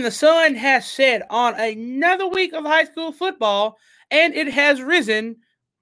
[0.00, 3.76] And the sun has set on another week of high school football,
[4.10, 5.36] and it has risen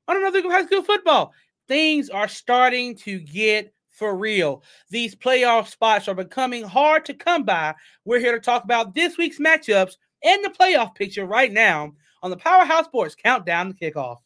[0.08, 1.32] on another week of high school football.
[1.68, 4.64] Things are starting to get for real.
[4.90, 7.76] These playoff spots are becoming hard to come by.
[8.04, 9.92] We're here to talk about this week's matchups
[10.24, 14.16] and the playoff picture right now on the Powerhouse Sports Countdown to Kickoff.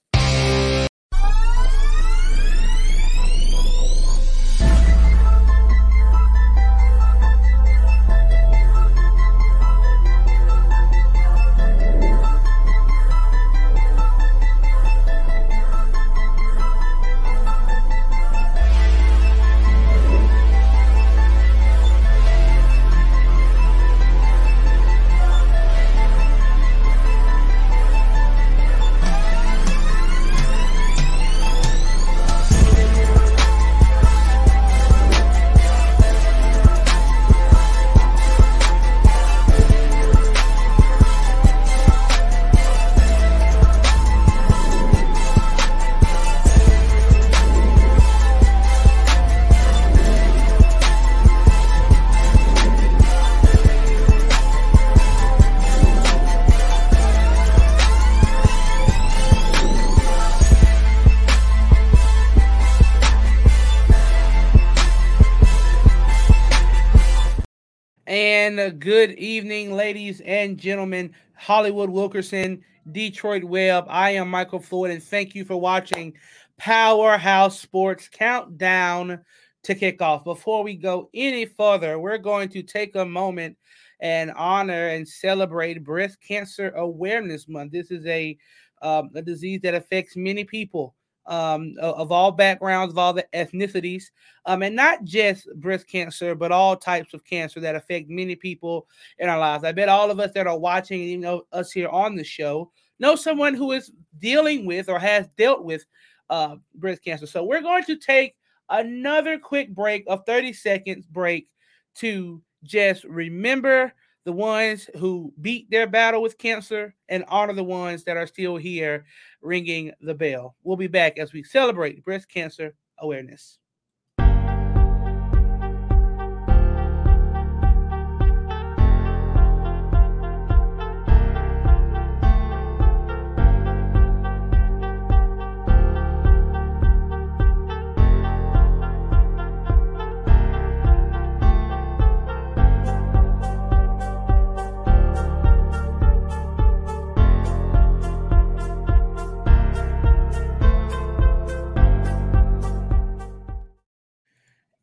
[68.63, 71.13] And good evening, ladies and gentlemen.
[71.35, 73.87] Hollywood Wilkerson, Detroit Web.
[73.89, 76.13] I am Michael Floyd, and thank you for watching
[76.59, 79.19] Powerhouse Sports Countdown
[79.65, 80.23] to Kickoff.
[80.23, 83.57] Before we go any further, we're going to take a moment
[83.99, 87.73] and honor and celebrate Breast Cancer Awareness Month.
[87.73, 88.39] This is a
[88.81, 90.95] um, a disease that affects many people
[91.27, 94.05] um, of all backgrounds, of all the ethnicities,
[94.47, 98.87] um, and not just breast cancer, but all types of cancer that affect many people
[99.19, 99.65] in our lives.
[99.65, 102.71] I bet all of us that are watching, you know, us here on the show,
[102.99, 105.85] know someone who is dealing with or has dealt with
[106.31, 107.27] uh, breast cancer.
[107.27, 108.35] So we're going to take
[108.69, 111.49] another quick break of 30 seconds break
[111.97, 113.93] to just remember
[114.25, 118.57] the ones who beat their battle with cancer and honor the ones that are still
[118.57, 119.05] here
[119.43, 120.57] ringing the bell.
[120.63, 123.59] We'll be back as we celebrate breast cancer awareness.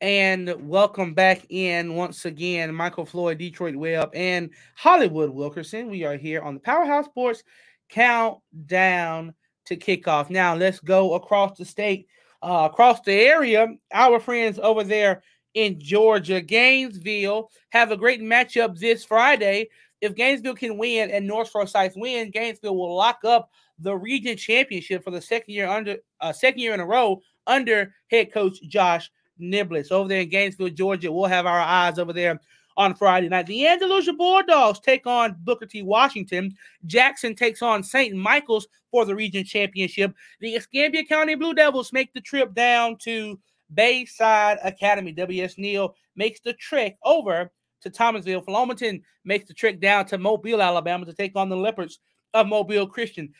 [0.09, 5.87] And welcome back in once again, Michael Floyd, Detroit Web, and Hollywood Wilkerson.
[5.87, 7.43] We are here on the Powerhouse Sports
[7.89, 10.31] Countdown to Kickoff.
[10.31, 12.07] Now, let's go across the state,
[12.41, 13.67] uh, across the area.
[13.93, 15.21] Our friends over there
[15.53, 19.69] in Georgia, Gainesville, have a great matchup this Friday.
[20.01, 25.03] If Gainesville can win and North Forsyth win, Gainesville will lock up the region championship
[25.03, 29.11] for the second year under uh, second year in a row under head coach Josh
[29.39, 31.11] Niblets over there in Gainesville, Georgia.
[31.11, 32.39] We'll have our eyes over there
[32.77, 33.45] on Friday night.
[33.45, 35.81] The Andalusia Bulldogs take on Booker T.
[35.81, 36.55] Washington.
[36.85, 38.15] Jackson takes on St.
[38.15, 40.13] Michael's for the region championship.
[40.39, 43.39] The Escambia County Blue Devils make the trip down to
[43.73, 45.11] Bayside Academy.
[45.11, 45.57] W.S.
[45.57, 47.51] Neal makes the trek over
[47.81, 48.41] to Thomasville.
[48.41, 51.99] Flomaton makes the trek down to Mobile, Alabama to take on the Leopards
[52.33, 53.33] of Mobile Christian.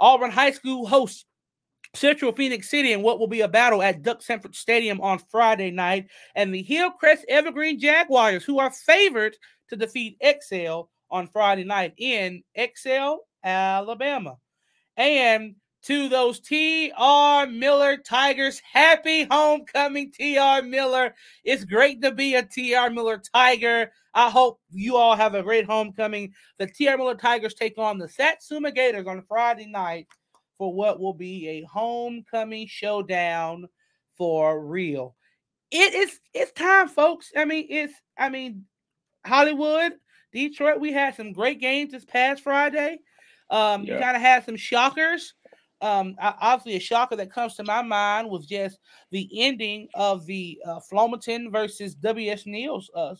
[0.00, 1.24] Auburn High School hosts
[1.94, 5.70] Central Phoenix City in what will be a battle at Duck Samford Stadium on Friday
[5.70, 9.36] night, and the Hillcrest Evergreen Jaguars, who are favored
[9.68, 14.38] to defeat Excel on Friday night in Excel, Alabama.
[14.96, 21.14] And to those TR Miller Tigers, happy homecoming, TR Miller.
[21.44, 23.90] It's great to be a TR Miller Tiger.
[24.14, 26.32] I hope you all have a great homecoming.
[26.58, 30.06] The TR Miller Tigers take on the Satsuma Gators on Friday night
[30.58, 33.66] for what will be a homecoming showdown
[34.16, 35.16] for real.
[35.70, 37.32] It is it's time, folks.
[37.36, 38.66] I mean, it's I mean,
[39.24, 39.92] Hollywood,
[40.32, 42.98] Detroit, we had some great games this past Friday.
[43.50, 43.94] Um, yeah.
[43.94, 45.34] you kind of had some shockers.
[45.80, 48.78] Um, obviously, a shocker that comes to my mind was just
[49.10, 53.14] the ending of the uh, Flomaton versus WS Neal's uh,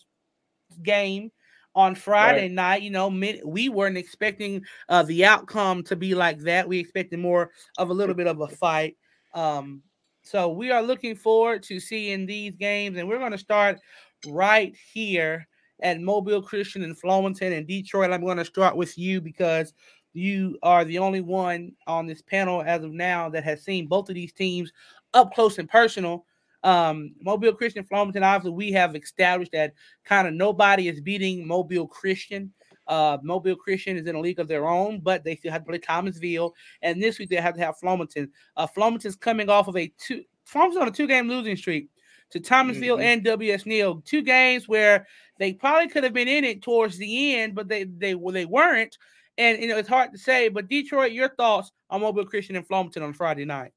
[0.83, 1.33] game
[1.75, 2.53] on Friday right.
[2.53, 2.83] night.
[2.83, 3.09] You know,
[3.45, 6.69] we weren't expecting uh, the outcome to be like that.
[6.69, 8.97] We expected more of a little bit of a fight.
[9.35, 9.83] Um,
[10.23, 13.79] so we are looking forward to seeing these games, and we're going to start
[14.27, 15.47] right here
[15.83, 18.13] at Mobile Christian and Flomaton and Detroit.
[18.13, 19.73] I'm going to start with you because
[20.15, 24.09] you are the only one on this panel as of now that has seen both
[24.09, 24.73] of these teams
[25.15, 26.25] up close and personal.
[26.65, 29.75] Um, Mobile Christian Flomaton, obviously, we have established that
[30.05, 32.53] kind of nobody is beating Mobile Christian.
[32.87, 35.69] Uh, Mobile Christian is in a league of their own, but they still have to
[35.69, 36.53] play Thomasville.
[36.83, 38.29] And this week they have to have Flomaton.
[38.57, 41.89] Uh, Flomaton's coming off of a two, Flomaton's on a two game losing streak
[42.31, 43.05] to Thomasville mm-hmm.
[43.05, 44.03] and WS Neal.
[44.05, 45.07] Two games where
[45.39, 48.47] they probably could have been in it towards the end, but they they well, they
[48.47, 48.97] weren't.
[49.39, 50.49] And you know it's hard to say.
[50.49, 53.73] But Detroit, your thoughts on Mobile Christian and Flomaton on Friday night?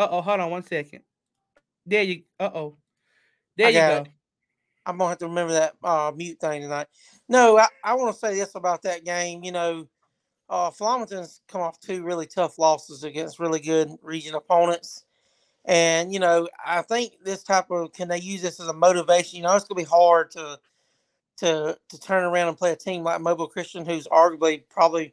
[0.00, 1.02] Uh oh, hold on one second.
[1.84, 2.22] There you.
[2.38, 2.78] Uh oh.
[3.54, 3.96] There I you go.
[3.98, 4.08] It.
[4.86, 6.86] I'm gonna have to remember that uh, mute thing tonight.
[7.28, 9.44] No, I, I want to say this about that game.
[9.44, 9.88] You know,
[10.48, 15.04] uh, Flomaton's come off two really tough losses against really good region opponents.
[15.66, 19.36] And, you know, I think this type of can they use this as a motivation?
[19.36, 20.58] You know, it's gonna be hard to
[21.40, 25.12] to to turn around and play a team like Mobile Christian, who's arguably probably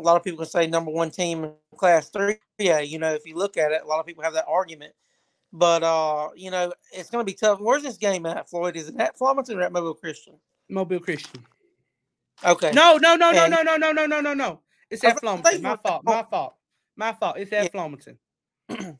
[0.00, 2.36] a lot of people can say number one team in class three.
[2.58, 4.94] Yeah, you know, if you look at it, a lot of people have that argument.
[5.52, 7.60] But uh, you know, it's gonna be tough.
[7.60, 8.76] Where's this game at, Floyd?
[8.76, 10.34] Is it at Flomaton or at Mobile Christian?
[10.68, 11.44] Mobile Christian.
[12.44, 12.70] Okay.
[12.72, 14.60] No, no, no, no, no, no, no, no, no, no, no.
[14.90, 15.60] It's at Flomaton.
[15.60, 16.02] My fault.
[16.04, 16.54] My fault.
[16.96, 17.36] My fault.
[17.38, 17.70] It's at yeah.
[17.70, 18.16] Flomaton.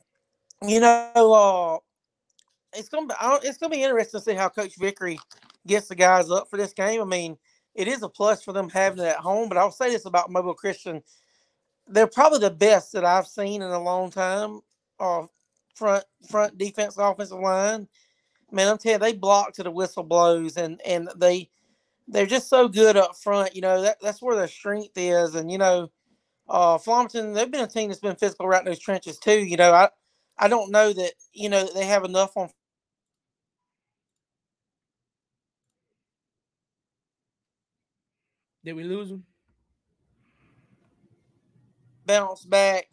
[0.67, 1.77] you know, uh,
[2.77, 3.15] it's gonna be
[3.47, 5.19] it's gonna be interesting to see how Coach Vickery
[5.65, 7.01] gets the guys up for this game.
[7.01, 7.37] I mean,
[7.75, 10.31] it is a plus for them having it at home, but I'll say this about
[10.31, 11.01] Mobile Christian:
[11.87, 14.61] they're probably the best that I've seen in a long time.
[14.99, 15.25] Uh,
[15.75, 17.87] front front defense offensive line.
[18.51, 21.49] Man, I'm telling you, they block to the whistle blows, and and they
[22.07, 23.55] they're just so good up front.
[23.55, 25.89] You know that that's where their strength is, and you know,
[26.49, 29.39] uh, Flomaton they've been a team that's been physical right in those trenches too.
[29.39, 29.89] You know, I
[30.39, 32.49] I don't know that you know they have enough on.
[38.63, 39.23] Did we lose them?
[42.05, 42.87] Bounce back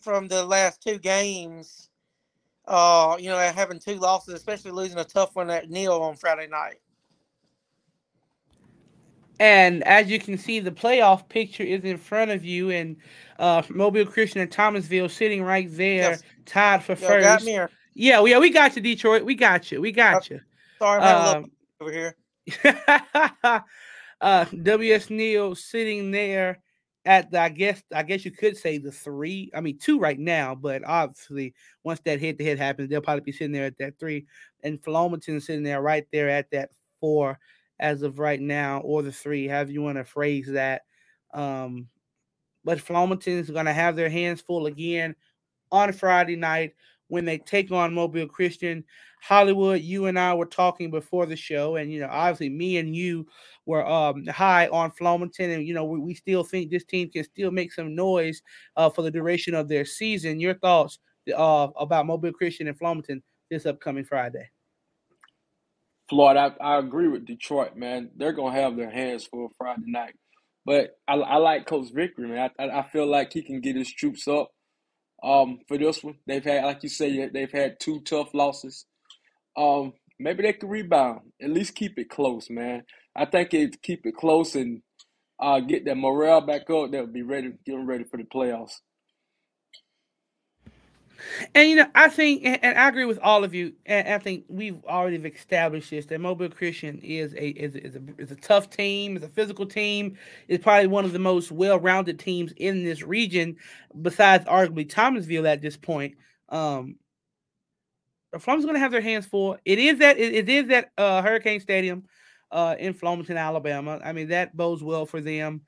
[0.00, 1.88] from the last two games.
[2.66, 6.46] Uh, you know, having two losses, especially losing a tough one at Neal on Friday
[6.46, 6.76] night.
[9.40, 12.96] And as you can see, the playoff picture is in front of you, and
[13.38, 16.22] uh, Mobile Christian and Thomasville sitting right there, yes.
[16.46, 17.24] tied for Yo, first.
[17.24, 17.58] Got me
[17.94, 19.24] Yeah, yeah, we got you, Detroit.
[19.24, 19.80] We got you.
[19.80, 20.40] We got you.
[20.78, 21.50] Sorry, um,
[21.80, 22.16] over here.
[24.20, 26.60] uh, WS Neal sitting there
[27.04, 29.50] at the, I guess I guess you could say the three.
[29.54, 33.22] I mean two right now, but obviously once that head to head happens, they'll probably
[33.22, 34.26] be sitting there at that three,
[34.62, 36.70] and Flomaton sitting there right there at that
[37.00, 37.38] four
[37.78, 40.82] as of right now, or the three, however you want to phrase that.
[41.32, 41.88] Um,
[42.64, 45.14] but is going to have their hands full again
[45.70, 46.72] on Friday night
[47.08, 48.84] when they take on Mobile Christian.
[49.20, 52.94] Hollywood, you and I were talking before the show, and you know, obviously, me and
[52.94, 53.26] you
[53.66, 57.24] were um, high on Flomaton, and you know, we, we, still think this team can
[57.24, 58.42] still make some noise
[58.76, 60.40] uh, for the duration of their season.
[60.40, 60.98] Your thoughts
[61.34, 64.50] uh, about Mobile Christian and Flomaton this upcoming Friday?
[66.08, 68.10] Floyd, I, I agree with Detroit, man.
[68.16, 70.14] They're gonna have their hands full Friday night,
[70.66, 72.50] but I, I like Coach Vickery, man.
[72.58, 74.50] I, I feel like he can get his troops up.
[75.22, 78.84] Um, for this one, they've had, like you say, they've had two tough losses.
[79.56, 81.20] Um, maybe they could rebound.
[81.40, 82.82] At least keep it close, man.
[83.16, 84.82] I think it keep it close and
[85.40, 86.90] uh, get that morale back up.
[86.90, 88.80] They'll be ready, getting ready for the playoffs.
[91.54, 93.72] And you know, I think, and, and, I agree with all of you.
[93.86, 98.02] And I think we've already established this that Mobile Christian is a is, is a
[98.18, 100.16] is a tough team, is a physical team.
[100.48, 103.56] is probably one of the most well-rounded teams in this region,
[104.02, 106.14] besides arguably Thomasville at this point.
[106.48, 106.96] Um,
[108.32, 109.56] the Flum's going to have their hands full.
[109.64, 112.04] It is that it, it is that uh, Hurricane Stadium
[112.54, 114.00] uh, in Flomaton, Alabama.
[114.02, 115.62] I mean, that bodes well for them.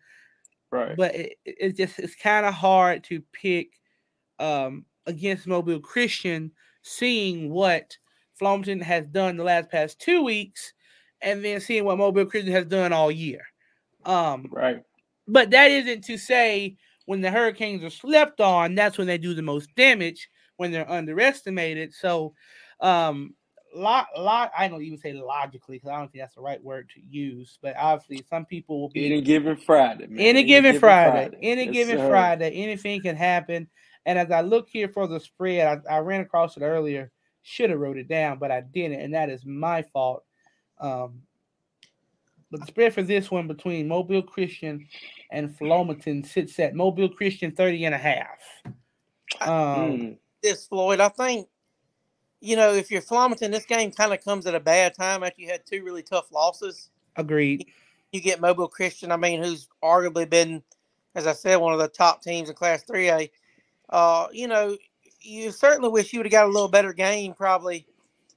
[0.70, 0.96] Right.
[0.96, 3.72] But it, it's just it's kind of hard to pick
[4.38, 6.52] um, against Mobile Christian,
[6.82, 7.98] seeing what
[8.40, 10.72] Flomaton has done the last past two weeks,
[11.20, 13.42] and then seeing what Mobile Christian has done all year.
[14.04, 14.82] Um, right.
[15.26, 16.76] But that isn't to say
[17.06, 20.90] when the Hurricanes are slept on, that's when they do the most damage when they're
[20.90, 21.92] underestimated.
[21.92, 22.34] So,
[22.80, 23.34] um,
[23.76, 24.50] lot, lot.
[24.56, 27.58] I don't even say logically because I don't think that's the right word to use.
[27.62, 30.06] But obviously, some people will be any given Friday.
[30.06, 30.18] Man.
[30.18, 32.08] Any, any given, given Friday, Friday, any yes, given sir.
[32.08, 33.68] Friday, anything can happen.
[34.06, 37.10] And as I look here for the spread, I, I ran across it earlier.
[37.42, 40.24] Should have wrote it down, but I didn't, and that is my fault.
[40.80, 41.22] Um,
[42.50, 44.86] but the spread for this one between Mobile Christian
[45.30, 48.38] and Flomaton sits at Mobile Christian 30 and a half.
[49.40, 50.18] Um, mm.
[50.42, 51.48] This Floyd, I think
[52.40, 55.40] you know, if you're Flomaton, this game kind of comes at a bad time after
[55.40, 56.90] you had two really tough losses.
[57.16, 57.66] Agreed.
[58.12, 60.62] You get Mobile Christian, I mean, who's arguably been,
[61.14, 63.30] as I said, one of the top teams in Class 3A.
[63.88, 64.76] Uh, you know,
[65.20, 67.86] you certainly wish you would have got a little better game, probably.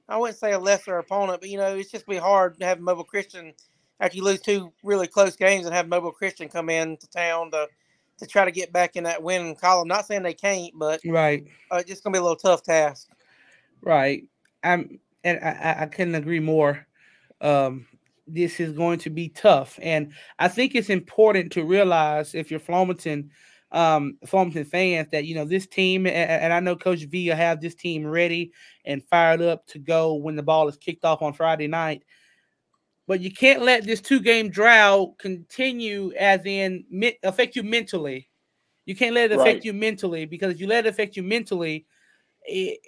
[0.08, 2.80] I wouldn't say a lesser opponent, but, you know, it's just be hard to have
[2.80, 3.52] Mobile Christian
[4.00, 7.50] after you lose two really close games and have Mobile Christian come in to town
[7.52, 7.68] to
[8.18, 9.88] to try to get back in that winning column.
[9.88, 13.08] Not saying they can't, but right, uh, it's just gonna be a little tough task.
[13.82, 14.24] Right.
[14.62, 16.86] I'm and I, I couldn't agree more.
[17.40, 17.86] Um,
[18.26, 22.60] this is going to be tough, and I think it's important to realize if you're
[22.60, 23.28] Flomaton,
[23.72, 27.36] um, Flomaton fans, that you know this team, and, and I know Coach V will
[27.36, 28.52] have this team ready
[28.84, 32.04] and fired up to go when the ball is kicked off on Friday night.
[33.06, 36.84] But you can't let this two-game drought continue, as in
[37.24, 38.28] affect you mentally.
[38.86, 39.64] You can't let it affect right.
[39.64, 41.86] you mentally because if you let it affect you mentally,
[42.44, 42.78] it,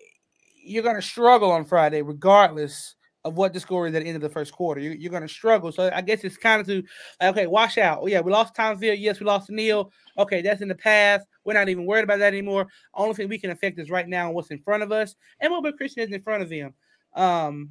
[0.62, 4.16] you're going to struggle on Friday, regardless of what the score is at the end
[4.16, 4.80] of the first quarter.
[4.80, 5.70] You, you're going to struggle.
[5.70, 6.82] So I guess it's kind of to,
[7.22, 8.00] okay, wash out.
[8.02, 8.94] Oh, yeah, we lost Thomasville.
[8.94, 9.92] Yes, we lost Neal.
[10.18, 11.26] Okay, that's in the past.
[11.44, 12.66] We're not even worried about that anymore.
[12.94, 15.14] Only thing we can affect is right now and what's in front of us.
[15.40, 16.74] And Mobile Christian is in front of them.
[17.14, 17.70] Um,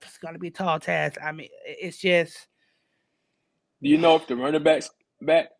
[0.00, 1.18] it's going to be a tall task.
[1.22, 2.46] I mean, it's just.
[3.82, 5.50] Do you know if the running backs back?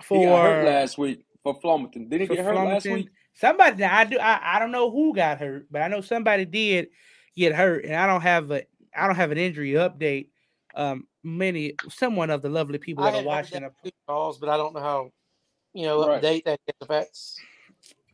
[0.00, 2.08] For he got hurt last week for Flomaton.
[2.08, 3.08] Did he get hurt last week?
[3.34, 6.88] Somebody I do I, I don't know who got hurt, but I know somebody did
[7.36, 8.62] get hurt, and I don't have a
[8.94, 10.28] I don't have an injury update.
[10.74, 13.68] Um, many someone of the lovely people that are watching
[14.06, 15.10] calls, but I don't know how
[15.72, 16.22] you know right.
[16.22, 17.38] update that affects.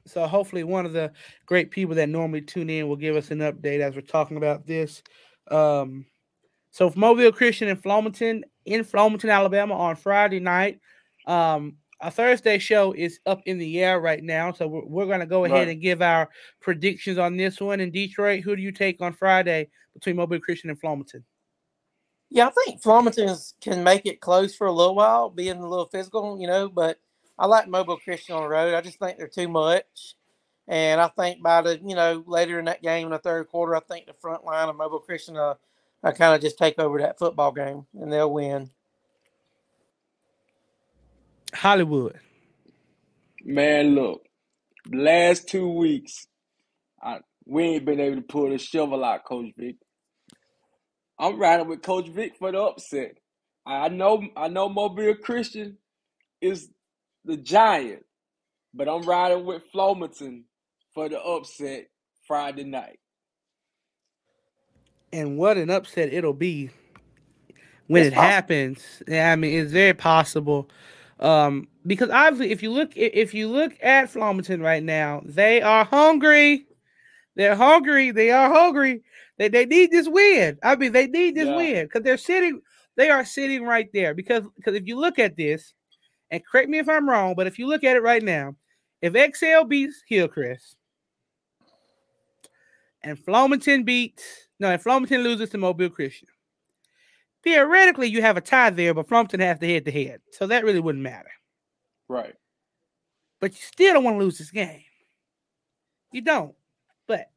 [0.06, 1.12] So hopefully, one of the
[1.46, 4.66] great people that normally tune in will give us an update as we're talking about
[4.66, 5.02] this.
[5.50, 6.06] Um,
[6.70, 10.80] so Mobile Christian in Flomaton in Flomaton, Alabama, on Friday night.
[11.26, 15.20] Um, our Thursday show is up in the air right now, so we're, we're going
[15.20, 15.68] to go ahead right.
[15.68, 16.28] and give our
[16.60, 17.80] predictions on this one.
[17.80, 21.22] In Detroit, who do you take on Friday between Mobile Christian and Flomaton?
[22.30, 25.86] Yeah, I think Flomaton can make it close for a little while, being a little
[25.86, 26.68] physical, you know.
[26.68, 26.98] But
[27.38, 28.74] I like Mobile Christian on the road.
[28.74, 30.14] I just think they're too much,
[30.68, 33.74] and I think by the you know later in that game in the third quarter,
[33.74, 35.54] I think the front line of Mobile Christian, uh,
[36.04, 38.70] I kind of just take over that football game and they'll win.
[41.54, 42.18] Hollywood.
[43.44, 44.22] Man, look,
[44.92, 46.26] last two weeks,
[47.02, 49.76] I, we ain't been able to pull the shovel out, Coach Vic.
[51.18, 53.16] I'm riding with Coach Vic for the upset.
[53.66, 55.78] I know, I know, Mobile Christian
[56.40, 56.68] is
[57.24, 58.04] the giant,
[58.74, 60.42] but I'm riding with Flomaton
[60.94, 61.88] for the upset
[62.26, 62.98] Friday night.
[65.12, 66.70] And what an upset it'll be
[67.86, 68.30] when it's it possible.
[68.30, 69.02] happens.
[69.10, 70.68] I mean, it's very possible
[71.20, 75.84] um, because obviously, if you look if you look at Flomaton right now, they are
[75.84, 76.66] hungry.
[77.36, 78.10] They're hungry.
[78.10, 79.02] They are hungry.
[79.38, 80.58] They, they need this win.
[80.62, 81.56] I mean, they need this yeah.
[81.56, 82.60] win because they're sitting.
[82.96, 85.74] They are sitting right there because because if you look at this,
[86.30, 88.56] and correct me if I'm wrong, but if you look at it right now,
[89.00, 90.76] if Excel beats Hillcrest
[93.02, 94.24] and Flomaton beats
[94.60, 96.28] no, if Flomaton loses to Mobile Christian,
[97.42, 100.20] theoretically you have a tie there, but Flomaton has the head to head.
[100.32, 101.30] So that really wouldn't matter.
[102.08, 102.34] Right.
[103.40, 104.82] But you still don't want to lose this game.
[106.12, 106.54] You don't.
[107.06, 107.30] But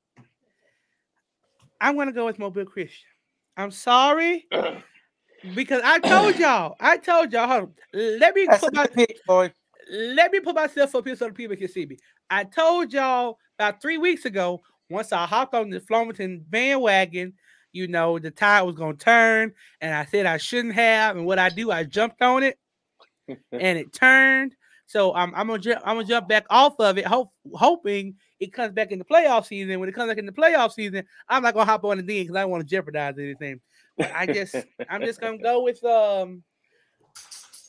[1.79, 3.10] I'm gonna go with Mobile Christian.
[3.58, 4.48] I'm sorry.
[5.55, 9.17] because I told y'all, I told y'all, hold on, let me That's put my pick,
[9.25, 9.51] boy.
[9.91, 11.98] Let me put myself up here so the people can see me.
[12.29, 17.34] I told y'all about three weeks ago, once I hopped on the Flomaton bandwagon,
[17.73, 21.17] you know, the tide was going to turn, and I said I shouldn't have.
[21.17, 22.57] And what I do, I jumped on it,
[23.27, 24.55] and it turned.
[24.85, 28.51] So I'm, I'm gonna ju- I'm gonna jump back off of it, hope, hoping it
[28.51, 29.79] comes back in the playoff season.
[29.79, 32.23] When it comes back in the playoff season, I'm not gonna hop on it then
[32.23, 33.61] because I don't want to jeopardize anything.
[33.97, 34.53] But I just
[34.89, 36.43] I'm just gonna go with um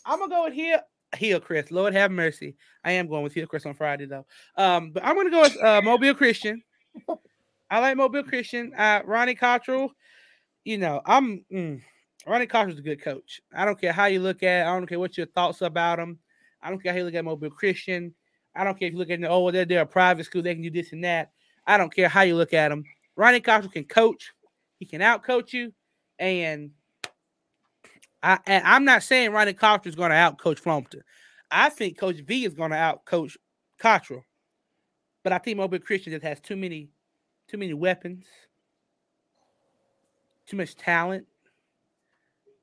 [0.04, 0.80] I'm gonna go with
[1.14, 1.71] Hillcrest.
[1.71, 2.56] Lord have mercy.
[2.85, 4.26] I am going with Hillcrest on Friday though.
[4.56, 6.62] Um, but I'm gonna go with uh, Mobile Christian.
[7.73, 8.75] I like Mobile Christian.
[8.76, 9.93] Uh, Ronnie Cottrell,
[10.62, 11.81] you know, I'm mm,
[12.26, 13.41] Ronnie Cottrell's a good coach.
[13.57, 14.67] I don't care how you look at.
[14.67, 14.69] It.
[14.69, 16.19] I don't care what your thoughts about him.
[16.62, 18.14] I don't care how you look at Mobile Christian.
[18.55, 20.62] I don't care if you look at oh, they're, they're a private school, they can
[20.62, 21.31] do this and that.
[21.67, 22.85] I don't care how you look at them.
[23.17, 24.35] Ronnie Cottrell can coach.
[24.79, 25.73] He can outcoach you,
[26.19, 26.73] and
[28.23, 31.00] I and I'm not saying Ronnie Cottrell is going to outcoach Flomaton.
[31.50, 33.38] I think Coach V is going to outcoach
[33.79, 34.26] Cottrell,
[35.25, 36.91] but I think Mobile Christian just has too many
[37.52, 38.25] too many weapons,
[40.47, 41.26] too much talent.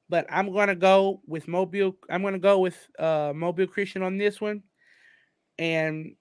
[0.09, 1.95] But I'm gonna go with Mobile.
[2.09, 4.63] I'm gonna go with uh, Mobile Christian on this one,
[5.59, 6.15] and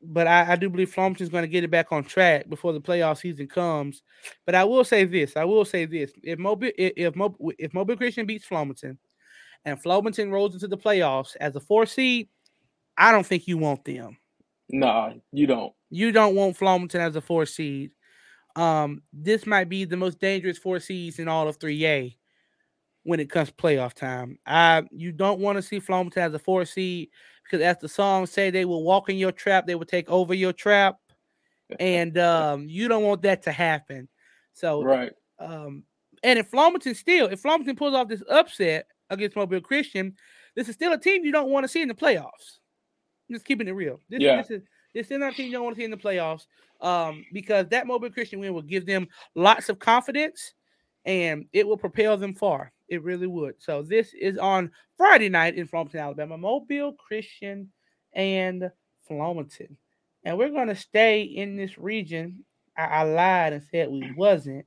[0.00, 2.80] but I, I do believe Flomaton's going to get it back on track before the
[2.80, 4.02] playoff season comes.
[4.46, 7.74] But I will say this: I will say this: if Mobile if if Mobile, if
[7.74, 8.96] Mobile Christian beats Flomaton,
[9.64, 12.28] and Flomaton rolls into the playoffs as a four seed,
[12.96, 14.16] I don't think you want them.
[14.70, 15.72] Nah, you don't.
[15.90, 17.90] You don't want Flomaton as a four seed.
[18.56, 22.16] Um, this might be the most dangerous four seeds in all of 3A
[23.02, 24.38] when it comes to playoff time.
[24.46, 27.10] I you don't want to see Flomaton as a four seed
[27.44, 30.34] because as the song say, they will walk in your trap, they will take over
[30.34, 30.98] your trap,
[31.80, 34.08] and um, you don't want that to happen.
[34.52, 35.12] So Right.
[35.38, 35.84] um,
[36.22, 40.14] and if Flomaton still, if Flomaton pulls off this upset against Mobile Christian,
[40.54, 42.60] this is still a team you don't want to see in the playoffs.
[43.30, 44.00] Just keeping it real.
[44.08, 44.36] This, Yeah.
[44.36, 44.62] this is
[44.94, 46.46] this is not a team you don't want to see in the playoffs.
[46.80, 50.54] Um, because that Mobile Christian win will give them lots of confidence
[51.04, 52.72] and it will propel them far.
[52.88, 53.54] It really would.
[53.58, 56.36] So this is on Friday night in Flomaton, Alabama.
[56.36, 57.70] Mobile Christian
[58.12, 58.70] and
[59.08, 59.76] Flomaton.
[60.24, 62.44] And we're gonna stay in this region.
[62.76, 64.66] I, I lied and said we wasn't,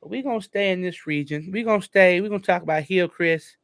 [0.00, 1.50] but we're gonna stay in this region.
[1.52, 3.56] We're gonna stay, we're gonna talk about Hillcrest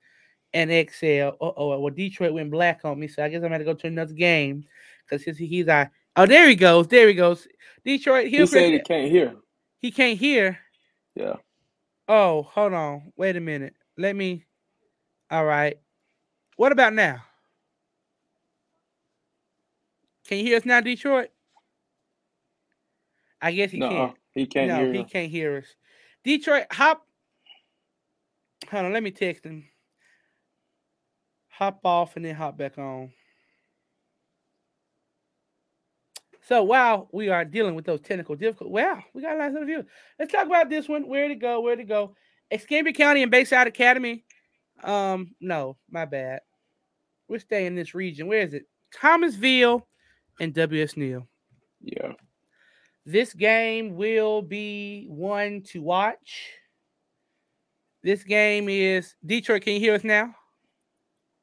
[0.53, 0.71] and.
[0.71, 3.87] Uh oh, well, Detroit went black on me, so I guess I'm gonna go to
[3.87, 4.65] another game
[5.09, 7.47] because he's, he's oh there he goes, there he goes.
[7.85, 9.35] Detroit He said he can't hear.
[9.81, 10.59] he can't hear.
[11.15, 11.37] Yeah.
[12.09, 13.13] Oh, hold on.
[13.17, 13.75] Wait a minute.
[13.97, 14.45] Let me.
[15.31, 15.79] All right.
[16.57, 17.23] What about now?
[20.27, 21.29] Can you hear us now, Detroit?
[23.41, 24.15] I guess he No, can't.
[24.33, 25.67] he can't no, he can't hear us.
[26.25, 27.07] Detroit, hop.
[28.71, 29.65] Hold on, let me text him.
[31.51, 33.13] Hop off and then hop back on.
[36.47, 39.67] So while we are dealing with those technical difficulties, wow, we got a nice little
[39.67, 39.85] view.
[40.19, 41.09] Let's talk about this one.
[41.09, 41.63] Where to go?
[41.63, 42.15] Where to go?
[42.51, 44.25] Escambia County and Bayside Academy.
[44.83, 46.41] Um, no, my bad.
[47.29, 48.27] We're staying in this region.
[48.27, 48.67] Where is it?
[48.93, 49.87] Thomasville
[50.39, 50.99] and W.S.
[50.99, 51.27] Neal.
[51.81, 52.13] Yeah.
[53.07, 56.51] This game will be one to watch.
[58.03, 59.63] This game is Detroit.
[59.63, 60.35] Can you hear us now?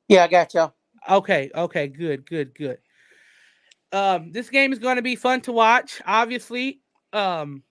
[0.08, 0.74] Yeah, I got y'all.
[1.10, 2.78] Okay, okay, good, good, good.
[3.92, 6.02] Um, this game is going to be fun to watch.
[6.06, 6.80] Obviously,
[7.14, 7.64] um,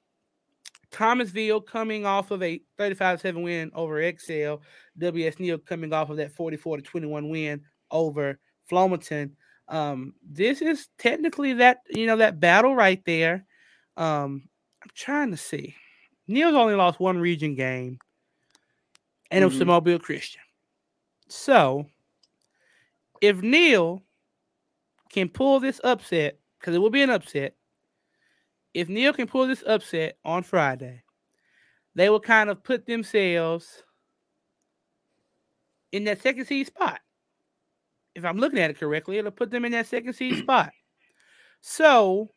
[0.90, 4.60] Thomasville coming off of a 35-7 win over Excel.
[4.98, 8.38] WS Neal coming off of that 44 to 21 win over
[8.70, 9.30] Flomaton.
[9.68, 13.46] Um, this is technically that you know that battle right there.
[13.96, 14.48] Um,
[14.82, 15.76] I'm trying to see.
[16.26, 17.98] Neal's only lost one region game,
[19.30, 19.68] and it was to Mhm.
[19.68, 20.42] Mobile Christian.
[21.28, 21.86] So,
[23.20, 24.02] if Neal
[25.12, 27.54] can pull this upset, because it will be an upset,
[28.74, 31.02] if Neal can pull this upset on Friday,
[31.94, 33.82] they will kind of put themselves
[35.92, 37.00] in that second seed spot.
[38.14, 40.70] If I'm looking at it correctly, it'll put them in that second seed spot.
[41.60, 42.30] So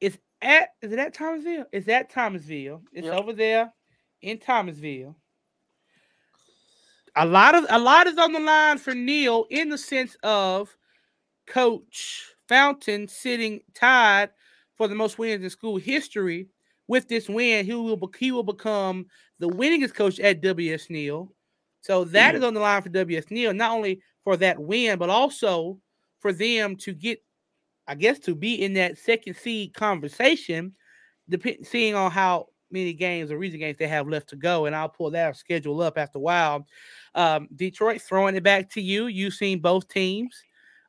[0.00, 1.66] it's at is it at Thomasville?
[1.72, 2.82] It's at Thomasville.
[2.92, 3.14] It's Yep.
[3.14, 3.72] over there
[4.20, 5.16] in Thomasville.
[7.16, 10.76] A lot of a lot is on the line for Neal in the sense of
[11.46, 14.30] Coach Fountain sitting tied
[14.76, 16.48] for the most wins in school history.
[16.88, 19.06] With this win, he will bec- he will become
[19.38, 21.32] the winningest coach at WS Neal.
[21.80, 25.10] So that is on the line for WS Neal, not only for that win, but
[25.10, 25.78] also
[26.20, 27.22] for them to get,
[27.88, 30.74] I guess, to be in that second seed conversation,
[31.28, 34.66] depend seeing on how many games or region games they have left to go.
[34.66, 36.66] And I'll pull that schedule up after a while.
[37.14, 39.06] Um, Detroit throwing it back to you.
[39.06, 40.42] You've seen both teams.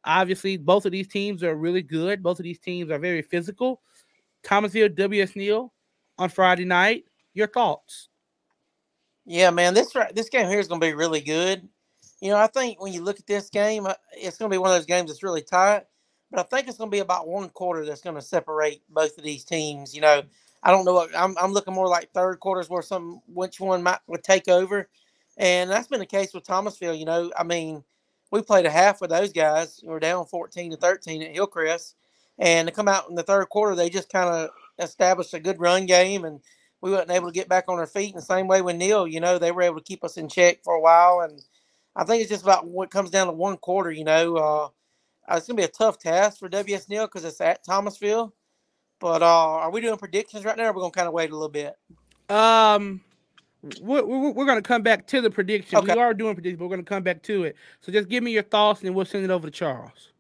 [0.06, 2.22] Obviously, both of these teams are really good.
[2.22, 3.82] Both of these teams are very physical.
[4.44, 5.74] Thomasville, WS Neal
[6.18, 7.06] on Friday night.
[7.34, 8.10] Your thoughts?
[9.26, 11.68] Yeah, man, this this game here is going to be really good.
[12.20, 14.58] You know, I think when you look at this game, uh, it's going to be
[14.58, 15.84] one of those games that's really tight.
[16.30, 19.18] But I think it's going to be about one quarter that's going to separate both
[19.18, 19.94] of these teams.
[19.94, 20.24] You know,
[20.64, 20.94] I don't know.
[20.94, 24.48] What, I'm I'm looking more like third quarters where some which one might would take
[24.48, 24.90] over,
[25.38, 26.96] and that's been the case with Thomasville.
[26.96, 27.84] You know, I mean,
[28.34, 29.80] we played a half with those guys.
[29.84, 31.96] We were down 14 to 13 at Hillcrest,
[32.40, 35.60] and to come out in the third quarter, they just kind of established a good
[35.60, 36.40] run game, and
[36.82, 38.10] we weren't able to get back on our feet.
[38.10, 40.28] In the same way with Neal, you know, they were able to keep us in
[40.28, 41.44] check for a while, and
[41.96, 43.92] I think it's just about what comes down to one quarter.
[43.92, 44.70] You know, uh,
[45.30, 48.34] it's gonna be a tough task for WS Neal because it's at Thomasville.
[49.00, 50.64] But uh, are we doing predictions right now?
[50.64, 51.76] Or are we gonna kind of wait a little bit?
[52.30, 53.02] Um,
[53.82, 55.78] we're, we're, we're going to come back to the prediction.
[55.80, 55.94] Okay.
[55.94, 57.56] We are doing prediction, but we're going to come back to it.
[57.82, 60.12] So just give me your thoughts, and then we'll send it over to Charles.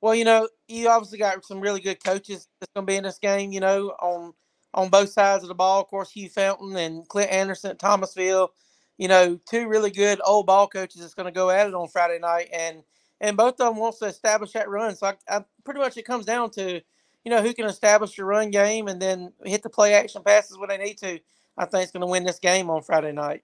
[0.00, 3.04] Well, you know, you obviously got some really good coaches that's going to be in
[3.04, 3.52] this game.
[3.52, 4.32] You know, on
[4.74, 5.80] on both sides of the ball.
[5.80, 8.52] Of course, Hugh Fountain and Clint Anderson at Thomasville.
[8.98, 11.88] You know, two really good old ball coaches that's going to go at it on
[11.88, 12.82] Friday night, and
[13.20, 14.94] and both of them wants to establish that run.
[14.94, 16.80] So I, I pretty much it comes down to,
[17.24, 20.58] you know, who can establish your run game and then hit the play action passes
[20.58, 21.18] when they need to,
[21.56, 23.42] I think it's going to win this game on Friday night.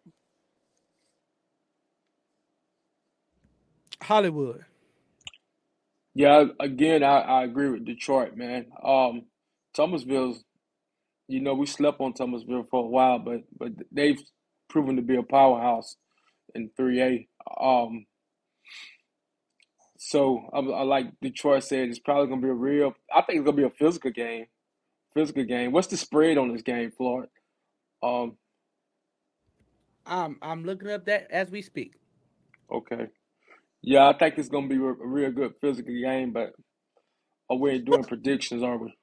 [4.03, 4.64] Hollywood.
[6.14, 8.66] Yeah, again, I, I agree with Detroit, man.
[8.85, 9.25] Um,
[9.75, 10.44] Thomasville's,
[11.29, 14.20] you know, we slept on Thomasville for a while, but but they've
[14.68, 15.96] proven to be a powerhouse
[16.55, 17.29] in 3A.
[17.61, 18.07] Um,
[19.98, 22.94] so I, I like Detroit said, it's probably gonna be a real.
[23.14, 24.46] I think it's gonna be a physical game.
[25.14, 25.72] Physical game.
[25.72, 27.29] What's the spread on this game, Floyd?
[28.03, 28.37] Um,
[30.07, 31.95] I'm I'm looking up that as we speak.
[32.71, 33.09] Okay.
[33.83, 36.53] Yeah, I think it's gonna be a real good physical game, but
[37.51, 38.95] oh, we ain't doing predictions, are we?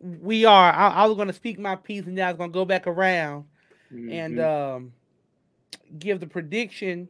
[0.00, 0.72] We are.
[0.72, 3.44] I, I was gonna speak my piece, and then I was gonna go back around
[3.92, 4.12] Mm-hmm.
[4.12, 4.92] and um,
[5.98, 7.08] give the prediction,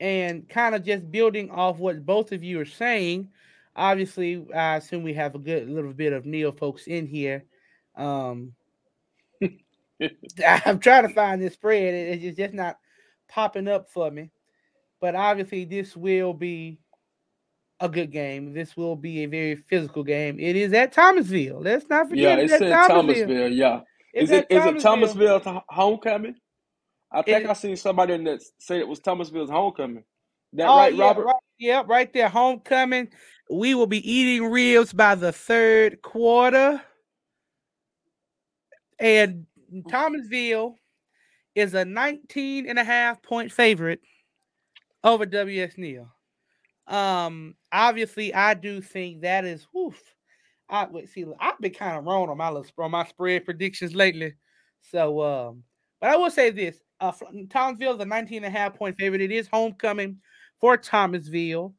[0.00, 3.28] and kind of just building off what both of you are saying.
[3.76, 7.44] Obviously, I assume we have a good little bit of Neo folks in here.
[7.96, 8.54] Um,
[10.66, 11.94] I'm trying to find this spread.
[11.94, 12.78] It's just not
[13.28, 14.30] popping up for me.
[15.00, 16.78] But obviously, this will be
[17.80, 18.52] a good game.
[18.54, 20.38] This will be a very physical game.
[20.38, 21.60] It is at Thomasville.
[21.60, 23.26] Let's not forget it's it's in at Thomasville.
[23.26, 23.52] Thomasville.
[23.52, 23.80] Yeah,
[24.12, 26.36] It's is it is it Thomasville to homecoming?
[27.10, 30.04] I think It- I seen somebody in that say it was Thomasville's homecoming.
[30.54, 31.24] That Oh, right, yeah, Robert?
[31.24, 32.28] Right, yeah, right there.
[32.28, 33.08] Homecoming.
[33.50, 36.80] We will be eating ribs by the third quarter.
[38.98, 39.46] And
[39.88, 40.76] Thomasville
[41.54, 44.00] is a 19 and a half point favorite
[45.04, 46.08] over WS Neal.
[46.86, 50.00] Um, obviously, I do think that is woof.
[50.68, 53.94] I would see I've been kind of wrong on my little- on my spread predictions
[53.94, 54.34] lately.
[54.80, 55.64] So um,
[56.00, 57.12] but I will say this: uh,
[57.50, 59.20] Thomasville is a 19 and a half point favorite.
[59.20, 60.20] It is homecoming
[60.60, 61.74] for Thomasville.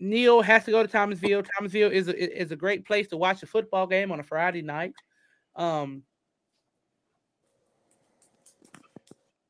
[0.00, 1.42] Neal has to go to Thomasville.
[1.42, 4.62] Thomasville is a, is a great place to watch a football game on a Friday
[4.62, 4.94] night.
[5.56, 6.02] Um,